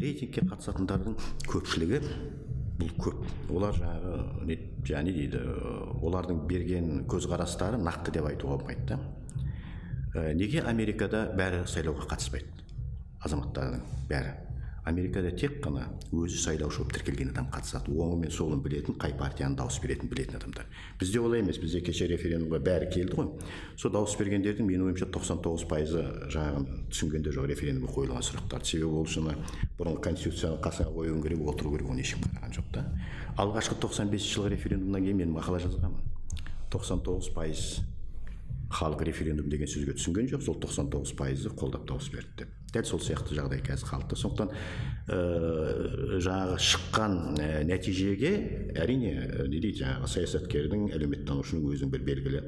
[0.00, 1.14] рейтингке қатысатындардың
[1.46, 2.00] көпшілігі
[2.80, 3.22] бұл көп.
[3.50, 5.42] Олар жаңағы не және дейді
[6.04, 9.00] олардың берген көзқарастары нақты деп айтуға болмайды да.
[10.36, 12.66] Неге америкада бәрі сайлауға қатыспайды?
[13.24, 14.45] Азаматтардың бәрі.
[14.86, 17.90] Америкада тек қана өзі сайлаушы болып тіркелген адам қатысады.
[17.90, 20.66] Оңы мен солын білетін қай партияны дауыс беретінін білетін адамдар.
[21.00, 21.58] Бізде олай емес.
[21.58, 23.32] Бізде кеше референдумға бәрі келді ғой.
[23.76, 26.62] Сол дауыс бергендердің менің ойымша тоқсан тоғыз пайызы жаңағы
[26.94, 29.32] түсінген де жоқ референдумға қойылған сұрақтарды себебі ол үшін
[29.80, 32.86] бұрынғы конституцияны қасына қоюың керек отыру керек оны ешкім қараған жоқ та.
[33.42, 36.14] Алғашқы тоқсан бесінші жылғы референдумнан кейін мен мақала жазғанмын.
[36.70, 37.62] тоқсан тоғыз пайыз
[38.70, 40.42] халық референдум деген сөзге түсінген жоқ.
[40.42, 42.48] Сол тоқсан тоғыз пайызы қолдап дауыс берді деп.
[42.76, 44.52] Дәл сол сияқты жағдай қазір халықта сондықтан
[45.08, 48.32] ә, жаңағы шыққан ә, нәтижеге
[48.76, 52.42] әрине ә, не дейді жаңағы саясаткердің әлеуметтанушының өзінің бір белгілі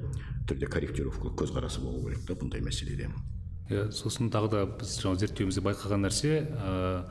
[0.49, 3.11] түрде корректировкалық көзқарасы болу керек та бұндай мәселеде.
[3.69, 7.03] Иә сосын тағы да біз жаңағы зерттеуімізде байқаған нәрсе ә,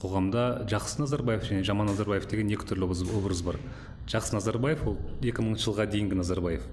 [0.00, 3.60] қоғамда жақсы назарбаев және жаман назарбаев деген екі түрлі образ бар.
[4.10, 6.64] Жақсы назарбаев ол екі мыңыншы жылға дейінгі назарбаев.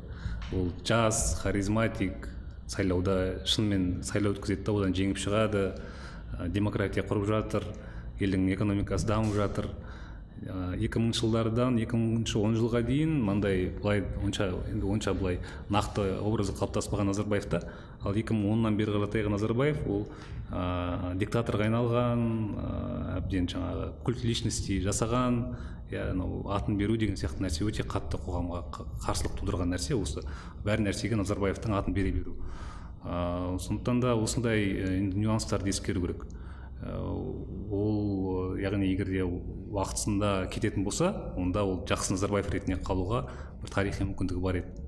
[0.56, 2.30] Ол жас харизматик
[2.68, 5.64] сайлауда шынымен сайлау өткізеді да одан жеңіп шығады.
[6.52, 7.68] Демократия құрып жатыр
[8.20, 9.70] елдің экономикасы дамып жатыр.
[10.46, 15.40] Екі мыңыншы жылдардан екі мыңыншы он жылға дейін мынандай былай онша енді онша былай
[15.74, 17.62] нақты образы қалыптаспаған назарбаев та.
[18.04, 20.06] Ал екі мың оннан бері қаратайғы назарбаев ол
[20.52, 22.22] ә, диктаторға айналған
[22.54, 25.42] ә, әбден жаңағы культ личности жасаған
[25.90, 28.64] иә анау атын беру деген сияқты нәрсе өте қатты қоғамға
[29.04, 30.22] қарсылық тудырған нәрсе осы.
[30.64, 32.38] Бәр нәрсеге назарбаевтың атын бере беру.
[33.04, 36.28] Ә, сондықтан да осындай нюанстарды ескеру керек.
[36.78, 39.24] Ол яғни егер де
[39.72, 43.26] уақытысында кететін болса онда ол жақсы назарбаев ретінде қалуға
[43.62, 44.87] бір тарихи мүмкіндігі бар еді.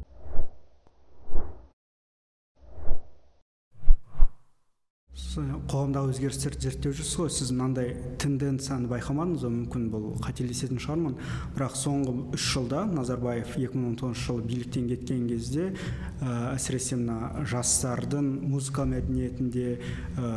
[5.69, 7.29] Қоғамдағы өзгерістерді зерттеп жүрсіз ғой.
[7.33, 7.91] Сіз мынандай
[8.21, 9.51] тенденцияны байқамадыңыз ба?
[9.53, 11.17] Мүмкін бұл қателесетін шығармын.
[11.55, 18.87] Бірақ соңғы үш жылда назарбаев 2019 жылы биліктен кеткен кезде ә, әсіресе мына жастардың музыка
[18.89, 20.33] мәдениетінде ә,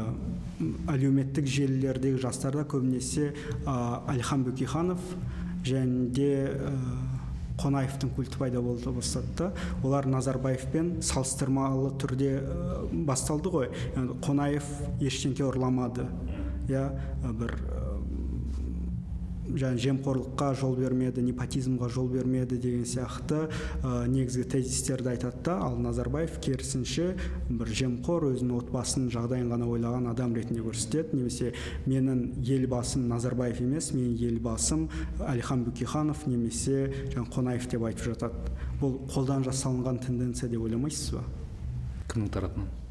[0.93, 3.33] әлеуметтік желілердегі жастарда көбінесе
[3.64, 3.76] ә,
[4.12, 5.14] әлихан бөкейханов
[5.64, 6.33] және де
[7.62, 9.50] қонаевтың культі пайда болды бастады да
[9.82, 12.32] олар назарбаевпен салыстырмалы түрде
[13.06, 13.70] басталды ғой.
[14.26, 14.66] Қонаев
[15.00, 16.08] ештеңке ұрламады.
[16.70, 16.88] Иә
[17.38, 17.56] бір
[19.59, 23.46] жаңа жемқорлыққа жол бермеді непотизмға жол бермеді деген сияқты
[23.82, 25.59] ә, негізгі тезистерді айтады да.
[25.66, 27.12] Ал назарбаев керісінше
[27.48, 31.16] бір жемқор өзінің отбасының жағдайын ғана ойлаған адам ретінде көрсетеді.
[31.16, 31.53] Немесе
[31.86, 34.88] менің елбасым назарбаев емес менің елбасым
[35.28, 38.55] әлихан бөкейханов немесе жаңа қонаев деп айтып жатады.
[38.82, 41.26] Бұл қолдан жасалынған тенденция деп ойламайсыз ба?
[42.12, 42.82] Кімнің тарапынан?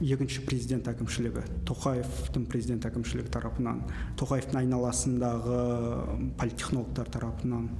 [0.00, 3.84] Екінші президент әкімшілігі тоқаевтың президент әкімшілігі тарапынан
[4.20, 5.60] тоқаевтың айналасындағы
[6.40, 7.70] политтехнологтар тарапынан.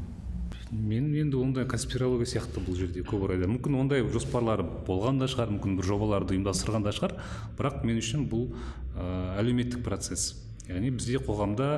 [0.71, 3.49] Мен енді ондай конспирология сияқты бұл жерде көп орайда.
[3.51, 7.17] Мүмкін ондай жоспарлары болған да шығар мүмкін бір жобаларды ұйымдастырған да шығар.
[7.59, 8.53] Бірақ мен үшін бұл
[8.95, 10.37] ә, әлеуметтік процесс.
[10.69, 11.71] Яғни бізде қоғамда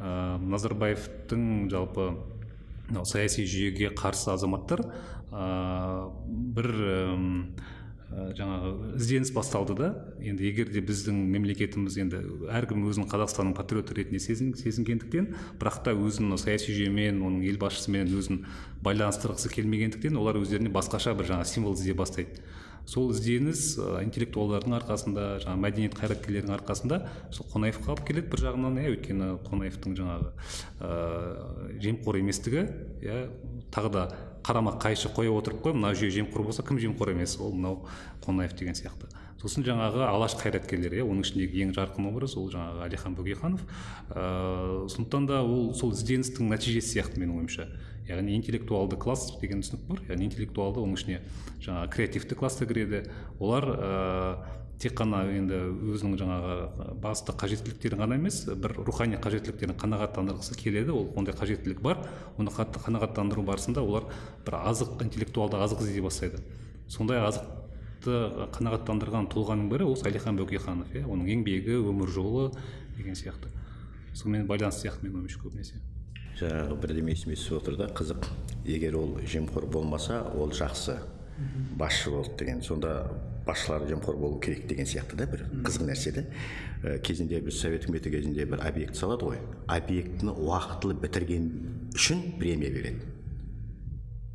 [0.00, 2.08] ә, назарбаевтың жалпы
[3.04, 4.86] саяси жүйеге қарсы азаматтар
[5.28, 6.08] ә,
[6.56, 6.72] бір
[8.08, 9.88] жаңағы ізденіс басталды да.
[10.24, 12.22] Енді егер де біздің мемлекетіміз енді
[12.56, 18.46] әркім өзін қазақстанның патриоты ретінде сезін, сезінгендіктен бірақ та өзін саяси жүйемен оның елбасшысымен өзін
[18.84, 22.40] байланыстырғысы келмегендіктен олар өздеріне басқаша бір жаңа символ іздей бастайды.
[22.88, 27.02] Сол ізденіс ә, интеллектуалдардың арқасында жаңағы мәдениет қайраткерлерінің арқасында
[27.36, 28.94] сол қонаевқа алып келеді бір жағынан иә.
[28.94, 30.30] Өйткені қонаевтың жаңағы
[30.80, 30.94] ә,
[31.84, 32.64] жемқор еместігі
[33.04, 33.18] иә
[33.74, 34.06] тағы да
[34.44, 37.38] қарама қайшы қоя отырып қой мына жүйе жемқор болса кім жемқор емес?
[37.40, 37.86] ол мынау
[38.24, 39.08] қонаев деген сияқты.
[39.38, 43.62] Сосын жаңағы алаш қайраткерлері иә оның ішіндегі ең жарқын образ ол жаңағы әлихан бөкейханов.
[44.10, 47.68] Ыыы сондықтан да ол сол ізденістің нәтижесі сияқты менің ойымша.
[48.08, 50.02] Яғни интеллектуалды класс деген түсінік бар.
[50.08, 51.20] Яғни интеллектуалды оның ішіне
[51.62, 53.04] жаңағы креативті класс та кіреді.
[53.38, 55.58] Олар ыыы тек қана енді
[55.90, 56.54] өзінің жаңағы
[57.02, 60.94] басты қажеттіліктерін ғана емес бір рухани қажеттіліктерін қанағаттандырғысы келеді.
[60.94, 62.04] Ол ондай қажеттілік бар.
[62.38, 64.06] Оны қанағаттандыру барысында олар
[64.46, 66.38] бір азық интеллектуалды азық іздей бастайды.
[66.86, 68.14] Сондай азықты
[68.54, 71.04] қанағаттандырған тұлғаның бірі ол салихан бөкейханов иә.
[71.10, 72.52] Оның еңбегі өмір жолы
[72.96, 73.50] деген сияқты.
[74.14, 75.82] Сонымен байланысты сияқты менің ойымша көбінесе.
[76.38, 78.30] Жаңағы бірдеме есіме түсіп отыр да қызық.
[78.64, 81.00] Егер ол жемқор болмаса ол жақсы.
[81.78, 83.10] Басшы болды деген сонда
[83.46, 86.24] басшылар жемқор болу керек деген сияқты да бір қызық нәрсе да.
[86.82, 89.38] Ә, кезінде біз совет үкіметі кезінде бір объект салады ғой.
[89.66, 91.48] Объектіні уақытылы бітірген
[91.94, 93.08] үшін премия береді.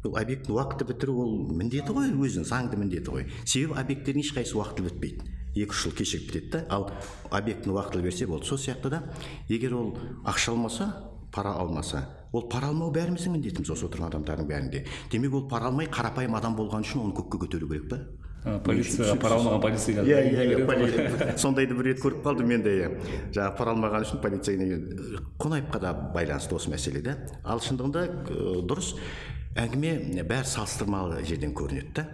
[0.03, 3.29] Ол объектіні уақытылы бітіру ол міндеті ғой өзінің заңды міндеті ғой.
[3.45, 5.29] Себебі объекттердің ешқайсысы уақытылы бітпейді.
[5.53, 6.65] Екі үш жыл кешігіп бітеді да.
[6.73, 6.89] Ал
[7.29, 9.03] объектіні уақытылы берсе болды сол сияқты да.
[9.47, 9.93] Егер ол
[10.25, 10.89] ақша алмаса
[11.31, 14.83] пара алмаса ол пара алмау бәріміздің міндетіміз осы отырған адамдардың бәрінде.
[15.11, 17.99] Демек ол пара алмай қарапайым адам болған үшін оны көкке көтеру керек па?
[18.65, 22.89] Полиция пара алмаған полицейға иә иә иә сондайды бір рет көріп қалдым мен де иә.
[23.31, 24.79] Жаңағы пара алмаған үшін полицейге
[25.39, 27.15] қонаевқа да байланысты осы мәселе да
[27.45, 28.03] ал шындығында
[28.67, 28.95] дұрыс.
[29.55, 32.09] Әңгіме бәрі салыстырмалы жерден көрінеді да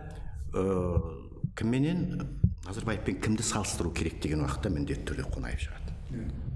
[1.58, 2.28] кімменен?
[2.68, 5.96] Назарбаевпен кімді салыстыру керек деген уақытта міндетті түрде қонаев шығады.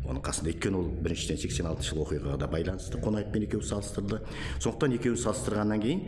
[0.04, 4.20] Оның қасында өйткені ол біріншіден сексен алтыншы жылғы оқиғаға да байланысты қонаевпен екеуі салыстырды
[4.60, 6.02] сондықтан екеуін салыстырғаннан кейін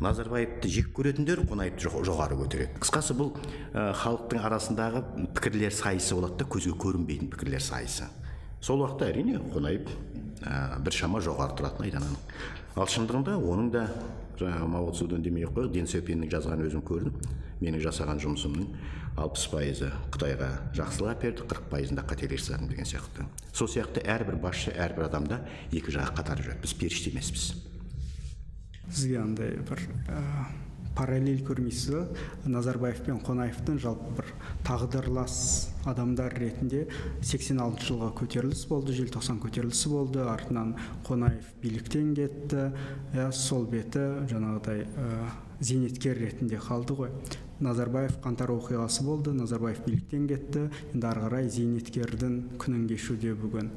[0.00, 2.78] назарбаевты жек көретіндер қонаевты жоғары көтереді.
[2.80, 3.34] Қысқасы бұл
[3.74, 5.02] халықтың арасындағы
[5.34, 8.06] пікірлер сайысы болады да көзге көрінбейтін пікірлер сайысы.
[8.62, 9.90] Сол уақытта әрине қонаев
[10.44, 13.84] ә, біршама жоғары тұратын айдан анық ал шындығында оның да
[14.40, 15.72] жаңағы мао демей ақ қояйық.
[15.74, 15.86] Ден
[16.30, 17.16] жазғанын өзім көрдім.
[17.60, 18.70] Менің жасаған жұмысымның
[19.20, 23.26] алпыс пайызы қытайға жақсылық әперді қырық пайызында қателер жасадым деген сияқты.
[23.52, 27.50] Сол сияқты әрбір басшы әрбір адамда екі жағы қатар жүреді біз періште емеспіз.
[28.88, 30.22] Сізге андай бір ә,
[30.96, 34.32] параллель көрмейсіз ба назарбаев пен қонаевтың жалпы бір
[34.66, 35.36] тағдырлас
[35.88, 36.86] адамдар ретінде
[37.22, 40.24] 86 жылға көтеріліс болды желтоқсан көтерілісі болды.
[40.28, 40.74] Артынан
[41.06, 42.70] қонаев биліктен кетті.
[43.14, 45.30] Иә сол беті жаңағыдай ә,
[45.60, 47.14] зейнеткер ретінде қалды ғой.
[47.60, 49.32] Назарбаев қаңтар оқиғасы болды.
[49.36, 50.68] Назарбаев биліктен кетті.
[50.92, 53.72] Енді ары қарай зейнеткердің күнін кешуде бүгін.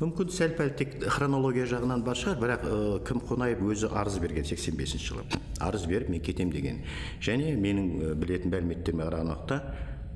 [0.00, 2.76] Мүмкін сәл пәл тек хронология жағынан бар шығар бірақ ә,
[3.06, 5.24] кім қонаев өзі арыз берген 85 жылы.
[5.60, 6.82] Арыз беріп мен кетем деген.
[7.22, 9.60] Және менің білетін мәліметтеріме қараған уақытта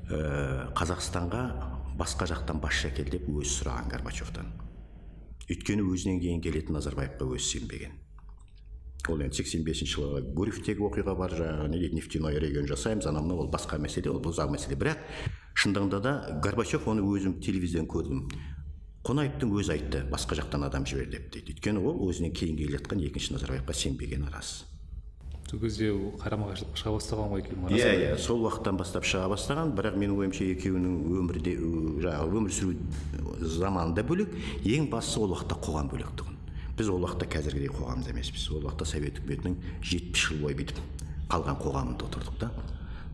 [0.09, 1.43] ә, қазақстанға
[1.97, 4.51] басқа жақтан басшы әкел деп өзі сұраған горбачевтан.
[5.47, 7.95] Өйткені өзінен кейін келетін назарбаевқа өзі сенбеген.
[9.07, 13.51] Ол енді сексен бесінші жылғы гурьевтегі оқиға бар жаңағы нефтяной регион жасаймыз анау мынау ол
[13.53, 14.75] басқа мәселе ол ұзақ мәселе.
[14.75, 14.99] Бірақ
[15.55, 16.13] шындығында да
[16.43, 18.25] горбачев оны өзім телевизордан көрдім.
[19.07, 21.53] Қонаевтың өзі айтты басқа жақтан адам жібер деп дейді.
[21.55, 24.65] Өйткені ол өзінен кейін келе жатқан екінші назарбаевқа сенбегені рас.
[25.47, 29.71] Сол кезде қарама қайшылыққа шыға бастаған ғой екеуі иә иә сол уақыттан бастап шыға бастаған.
[29.77, 31.53] Бірақ менің ойымша екеуінің өмірде
[32.03, 32.75] жаңағы өмір сүру
[33.47, 34.33] заманы да бөлек.
[34.67, 36.35] Ең бастысы ол уақытта қоғам бөлек тұғын.
[36.75, 38.49] Біз ол уақытта қазіргідей қоғамда емеспіз.
[38.51, 39.55] Ол уақытта совет үкіметінің
[39.87, 40.83] жетпіс жыл бойы бүйтіп
[41.31, 42.51] қалған қоғамында отырдық та.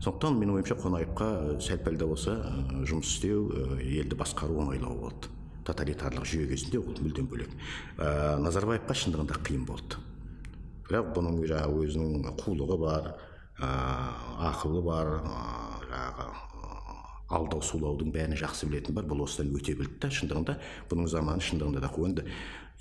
[0.02, 1.28] Сондықтан менің ойымша қонаевқа
[1.62, 2.34] сәл пәл де болса
[2.82, 3.46] жұмыс істеу
[3.78, 5.30] елді басқару оңайлау болды.
[5.66, 7.52] Тоталитарлық жүйе кезінде ол мүлдем бөлек.
[7.98, 10.00] Ә, назарбаевқа шындығында қиын болды.
[10.88, 13.12] Бірақ бұның жаңағы өзінің қулығы бар
[13.58, 13.70] ә,
[14.50, 15.38] ақылы бар ә,
[15.88, 16.53] жаңағы
[17.32, 20.58] алдау сулаудың бәрін жақсы білетін бар бұл осыдан өте білді да шындығында.
[20.90, 22.26] Бұның заманы шындығында да енді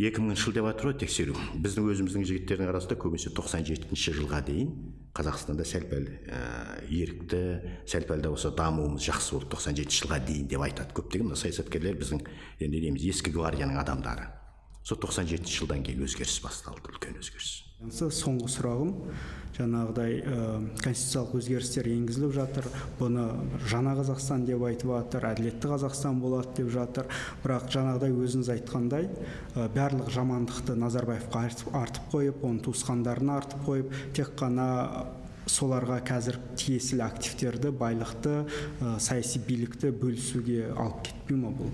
[0.01, 4.39] екі мыңыншы жыл деп жатыр ғой тексеру біздің өзіміздің жігіттердің арасында көбінесе тоқсан жетінші жылға
[4.47, 4.71] дейін
[5.13, 6.39] қазақстанда сәл пәл ә,
[6.89, 7.41] ерікті
[7.85, 11.37] сәл пәл да болса дамуымыз жақсы болды тоқсан жетінші жылға дейін деп айтады көптеген мына
[11.37, 12.23] саясаткерлер біздің
[12.65, 14.31] енді дейміз ескі гвардияның адамдары.
[14.81, 17.53] Сол тоқсан жетінші жылдан кейін өзгеріс басталды үлкен өзгеріс.
[17.91, 18.93] Соңғы сұрағым
[19.53, 20.21] жаңағыдай
[20.81, 22.67] конституциялық өзгерістер енгізіліп жатыр.
[22.97, 23.25] Бұны
[23.69, 27.09] жаңа қазақстан деп айтып жатыр әділетті қазақстан болады деп жатыр.
[27.43, 29.09] Бірақ жаңағыдай өзіңіз айтқандай
[29.53, 31.45] ә, барлық жамандықты назарбаевқа
[31.83, 34.67] артып қойып оның туысқандарына артып қойып тек қана
[35.45, 38.37] соларға қазір тиесілі активтерді байлықты
[38.81, 41.73] ә, саяси билікті бөлісуге алып кетпей ма бұл?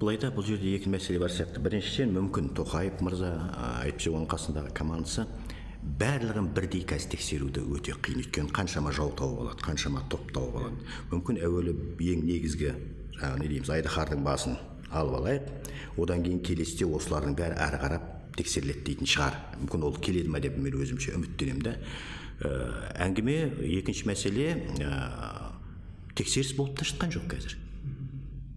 [0.00, 1.60] Былайда бұл жерде екі мәселе бар сияқты.
[1.60, 3.34] Біріншіден мүмкін тоқаев мырза
[3.84, 5.26] әйтпесе оның қасындағы командасы
[6.00, 10.88] барлығын бірдей қазір тексеруді өте қиын өйткені қаншама жау тауып алады қаншама топ тауып алады.
[11.12, 11.76] Мүмкін әуелі
[12.14, 12.72] ең негізгі
[13.18, 14.56] жаңағы не дейміз айдаһардың басын
[14.88, 15.54] алып алайық.
[16.00, 19.36] Одан кейін келесіде осылардың бәрі әрі қарап тексеріледі дейтін шығар.
[19.60, 21.76] Мүмкін ол келеді ма деп мен өзімше үміттенемін да
[22.40, 22.52] ә,
[23.04, 23.40] әңгіме
[23.80, 24.92] екінші мәселе ә,
[26.16, 27.56] тексеріс болып та жатқан жоқ қазір.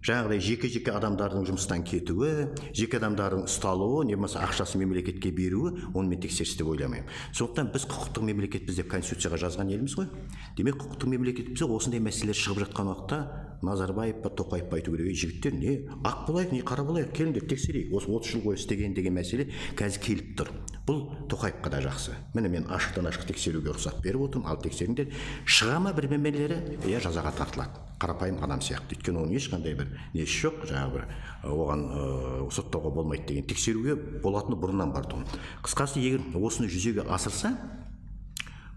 [0.04, 6.20] Жаңағыдай жеке жеке адамдардың жұмыстан кетуі жеке адамдардың ұсталуы не болмаса ақшасын мемлекетке беруі онымен
[6.20, 7.08] тексеріс деп ойламаймын.
[7.32, 10.10] Сондықтан біз құқықтық мемлекетпіз деп конституцияға жазған елміз ғой.
[10.58, 13.20] Демек құқықтық мемлекетпіз осындай мәселелер шығып жатқан уақытта
[13.64, 15.74] назарбаев па тоқаев па айту керек ей жігіттер не?
[16.04, 17.94] Ақ болайық не қара болайық келіңдер тексерейік.
[17.96, 19.48] Осы отыз жыл бойы істеген деген мәселе
[19.78, 20.52] қазір келіп тұр.
[20.84, 22.12] Бұл тоқаевқа да жақсы.
[22.34, 25.12] Міне мен ашықтан ашық тексеруге рұқсат беріп отырмын ал тексеріңдер
[25.48, 27.80] шыға ма бірдемелері иә жазаға тартылады.
[28.02, 28.98] Қарапайым адам сияқты.
[28.98, 31.06] Өйткені оның ешқандай бір несі жоқ жаңағы бір
[31.48, 35.24] оған ә, соттауға болмайды деген тексеруге болатыны бұрыннан бар тұғын.
[35.64, 37.54] Қысқасы егер осыны жүзеге асырса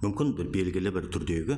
[0.02, 1.58] мүмкін бір белгілі бір түрдегі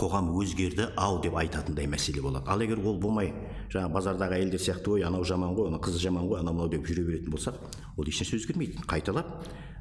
[0.00, 2.44] қоғам өзгерді ау деп айтатындай мәселе болады.
[2.46, 3.32] Ал егер ол болмай
[3.72, 6.84] жаңағы базардағы әйелдер сияқты ой анау жаман ғой ана қызы жаман ғой анау мынау деп
[6.84, 7.56] жүре беретін болсақ
[7.96, 8.84] ол ешнәрсе өзгермейді.
[8.90, 9.32] Қайталап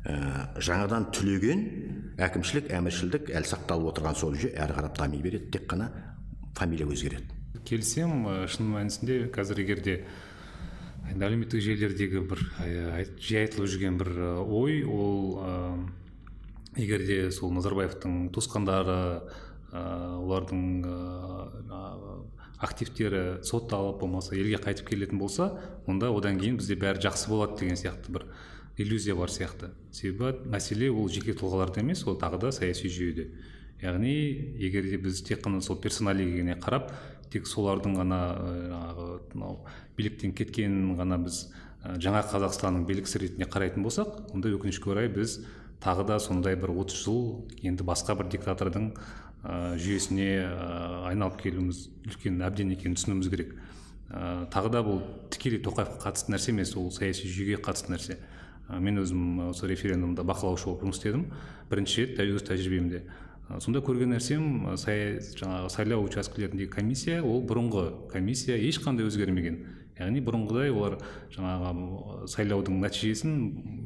[0.05, 0.15] ә,
[0.55, 1.65] жаңадан түлеген
[2.23, 5.91] әкімшілік әміршілдік әлі сақталып отырған сол жүйе әрі қарап дами береді тек қана
[6.55, 7.35] фамилия өзгереді.
[7.67, 9.99] Келісемін шын мәнісінде қазір егер де
[11.09, 12.43] енді әлеуметтік желілердегі бір
[13.19, 14.13] жиі айтылып жүрген бір
[14.45, 15.89] ой ол
[16.77, 18.99] егер де сол назарбаевтың туысқандары
[19.71, 19.81] ә,
[20.19, 21.81] олардың ә,
[22.59, 25.53] активтері сотталып болмаса елге қайтып келетін болса
[25.87, 28.27] онда одан кейін бізде бәрі жақсы болады деген сияқты бір
[28.79, 29.71] иллюзия бар сияқты.
[29.91, 33.29] Себебі мәселе ол жеке тұлғаларда емес ол тағы да саяси жүйеде.
[33.81, 34.13] Яғни
[34.59, 36.91] егер де біз тек қана сол персоналигіне қарап
[37.31, 39.59] тек солардың ғана жаңағы мынау
[39.97, 41.45] биліктен кеткенін ғана біз
[41.83, 45.39] жаңа қазақстанның белгісі ретінде қарайтын болсақ онда өкінішке орай біз
[45.83, 47.19] тағы да сондай бір 30 жыл
[47.63, 48.91] енді басқа бір диктатордың
[49.43, 53.55] ә, жүйесіне ә, айналып келуіміз үлкен әбден екенін түсінуіміз керек.
[54.09, 55.01] Ә, тағы да бұл
[55.31, 58.19] тікелей тоқаевқа қатысты нәрсе емес ол саяси жүйеге қатысты нәрсе.
[58.67, 61.25] Ә, мен өзім осы референдумда бақылаушы болып жұмыс істедім.
[61.71, 63.03] Бірінші рет өз тәжірибемде.
[63.57, 69.63] Сонда көрген нәрсем жаңағы сайлау учаскелеріндегі комиссия ол бұрынғы комиссия ешқандай өзгермеген.
[69.99, 70.97] Яғни бұрынғыдай олар
[71.33, 73.33] жаңағы сайлаудың нәтижесін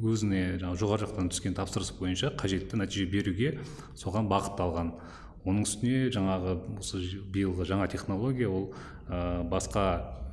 [0.05, 3.53] өзіне жаңағы жоғары жақтан түскен тапсырыс бойынша қажетті нәтиже беруге
[3.97, 4.93] соған бағытталған.
[5.43, 7.01] Оның үстіне жаңағы осы
[7.33, 8.69] биылғы жаңа технология ол
[9.09, 9.87] ә, басқа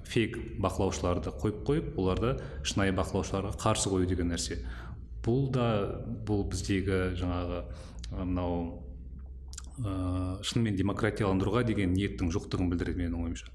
[0.07, 4.61] фейк бақылаушыларды қойып қойып оларды шынайы бақылаушыларға қарсы қою деген нәрсе.
[5.25, 5.67] Бұл да
[6.27, 7.65] бұл біздегі жаңағы
[8.21, 8.85] мынау
[9.83, 13.51] ә, шынымен демократияландыруға деген ниеттің жоқтығын білдіреді менің ойымша.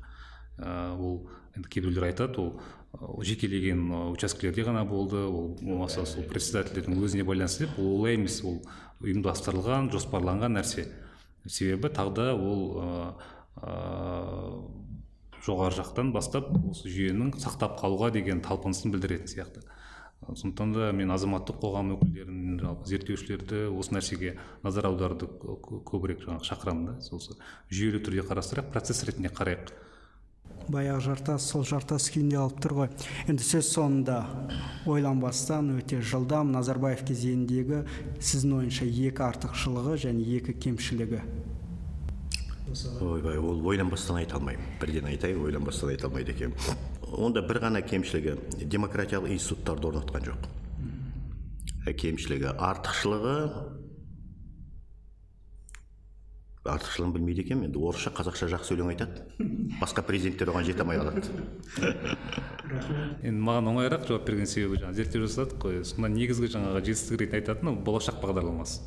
[0.59, 7.26] Ә, ол енді кейбіреулер айтады ол жекелеген учаскелерде ғана болды ол болмаса сол председательдердің өзіне
[7.28, 8.62] байланысты деп ол олай емес ол
[9.03, 10.88] ұйымдастырылған жоспарланған нәрсе.
[11.45, 13.16] Себебі тағы ол
[15.45, 19.62] жоғары жақтан бастап осы жүйенің сақтап қалуға деген талпынысын білдіретін сияқты.
[20.26, 25.28] Сондықтан да мен азаматтық қоғам өкілдерін жалпы зерттеушілерді осы нәрсеге назар аударуды
[25.86, 26.95] көбірек жаңағы шақырамын да.
[27.14, 27.36] Осы
[27.70, 29.70] жүйелі түрде қарастырайық процесс ретінде қарайық.
[30.72, 32.89] Баяғы жартас сол жартас күйінде алып тұр ғой.
[33.30, 34.18] Енді сөз соңында
[34.89, 37.84] ойланбастан өте жылдам назарбаев кезеңіндегі
[38.20, 41.22] сіздің ойыңызша екі артықшылығы және екі кемшілігі.
[43.05, 44.66] Ойбай ол ойланбастан айта алмаймын.
[44.82, 46.57] Бірден айтайын ойланбастан айта алмайды екенмін.
[47.16, 50.49] Онда бір ғана кемшілігі демократиялық институттарды орнатқан жоқ.
[51.86, 53.36] Кемшілігі артықшылығы
[56.66, 59.22] артықшылығын білмейді екенмін енді орысша қазақша жақсы өлең айтады.
[59.78, 61.22] Басқа президенттер оған жете алмай қалады.
[63.22, 65.84] Енді маған оңайырақ жауап берген себебі жаңағы зерттеу жасадық қой.
[65.86, 68.82] Сонда негізгі жаңағы жетістік ретінде айтатыны болашақ бағдарламасы.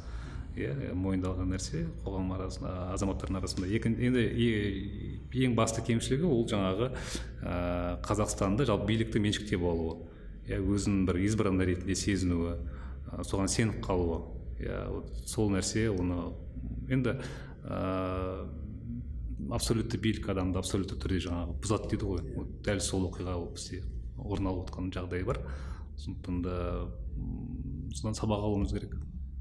[0.59, 3.69] Иә мойындалған нәрсе қоғам арасында азаматтардың арасында.
[3.71, 4.25] Енді
[5.45, 10.01] ең басты кемшілігі ол жаңағы ә, қазақстанда жалпы билікті меншіктеп алуы.
[10.51, 14.25] Иә өзін бір избранный ретінде сезінуі ә, соған сеніп қалуы.
[14.59, 16.33] Иә вот сол нәрсе оны
[16.91, 17.21] енді
[17.69, 18.49] ә,
[19.53, 22.25] абсолютті билік адамды абсолютті түрде жаңағы бұзады дейді ғой.
[22.37, 23.83] Вот дәл сол оқиға бізде
[24.19, 25.43] орын алып отқан жағдай бар.
[25.99, 26.57] Сондықтан да
[27.95, 28.97] содан сабақ алуымыз керек.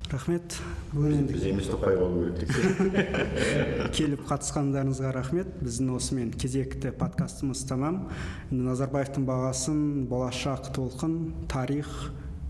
[0.07, 0.55] Рахмет.
[0.93, 5.49] Бүгін біз емес тоқаев алу керек келіп қатысқандарыңызға рахмет.
[5.59, 8.05] Біздің осымен кезекті подкастымыз тамам
[8.47, 11.17] енді назарбаевтың бағасын болашақ толқын
[11.51, 11.91] тарих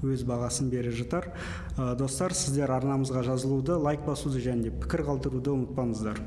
[0.05, 1.31] өз бағасын бере жатар.
[1.77, 6.21] Ә, достар сіздер арнамызға жазылуды лайк басуды және пікір қалдыруды ұмытпаңыздар.